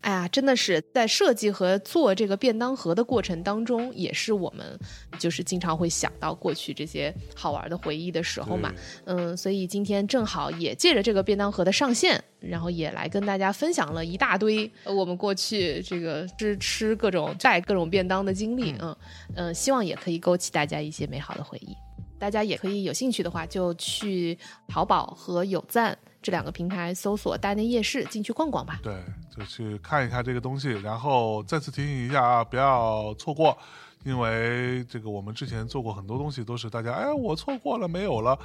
[0.00, 4.78] 哎呀，真的是在设计和做这个便当盒的过程当中，也是我们
[5.18, 8.72] 就是经常会想到过去这些好玩的回忆的时候嘛。
[9.04, 18.74] 嗯，所以今天正好也借着这个便当盒的上线，然后也来跟大家分享了一大堆呃我们过去这个吃吃各种带各种便当的经历。
[18.78, 18.96] 嗯
[19.34, 21.76] 嗯，希望也可以勾起大家一些美好的回忆。
[22.20, 24.36] 大家也可以有兴趣的话，就去
[24.66, 28.80] 淘宝和有赞这两个平台搜索“大内夜市”进去逛逛吧。
[28.82, 28.92] 对，
[29.36, 33.56] 就去看一下这个东西，然后再次提醒一下啊，不要错过，
[34.04, 38.38] 因为这个我们之前做过很多东西，都是大家哎我错过了没有了，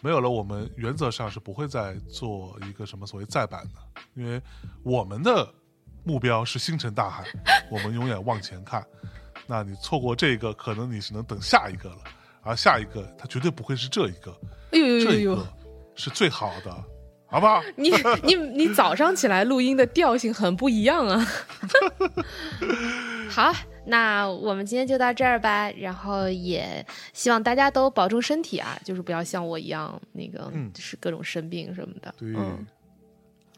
[0.00, 4.40] 没有了，我们原则上是不会再做一个什么所谓再版的，因为
[4.82, 5.48] 我们的
[6.04, 7.24] 目标是星辰大海，
[7.70, 8.86] 我们永远往前看。
[9.46, 11.98] 那你错过这个，可能你是能等下一个了，
[12.42, 14.30] 而下一个它绝对不会是这一个，
[14.72, 15.46] 哎呦呦呦呦这一个！
[15.94, 16.84] 是最好的，
[17.26, 17.62] 好不好？
[17.76, 17.90] 你
[18.22, 21.26] 你你早上起来录音的调性很不一样啊。
[23.28, 23.52] 好，
[23.86, 25.70] 那我们今天就到这儿吧。
[25.72, 32.14] 然后也希望大家都保重身体啊，就是不要像我一样那个嗯是各种生病什么的。
[32.16, 32.66] 对，嗯，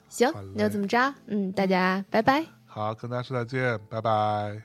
[0.08, 1.14] 行，那就这么着。
[1.26, 2.44] 嗯，大家拜拜。
[2.66, 4.62] 好，跟大家说再见，拜拜。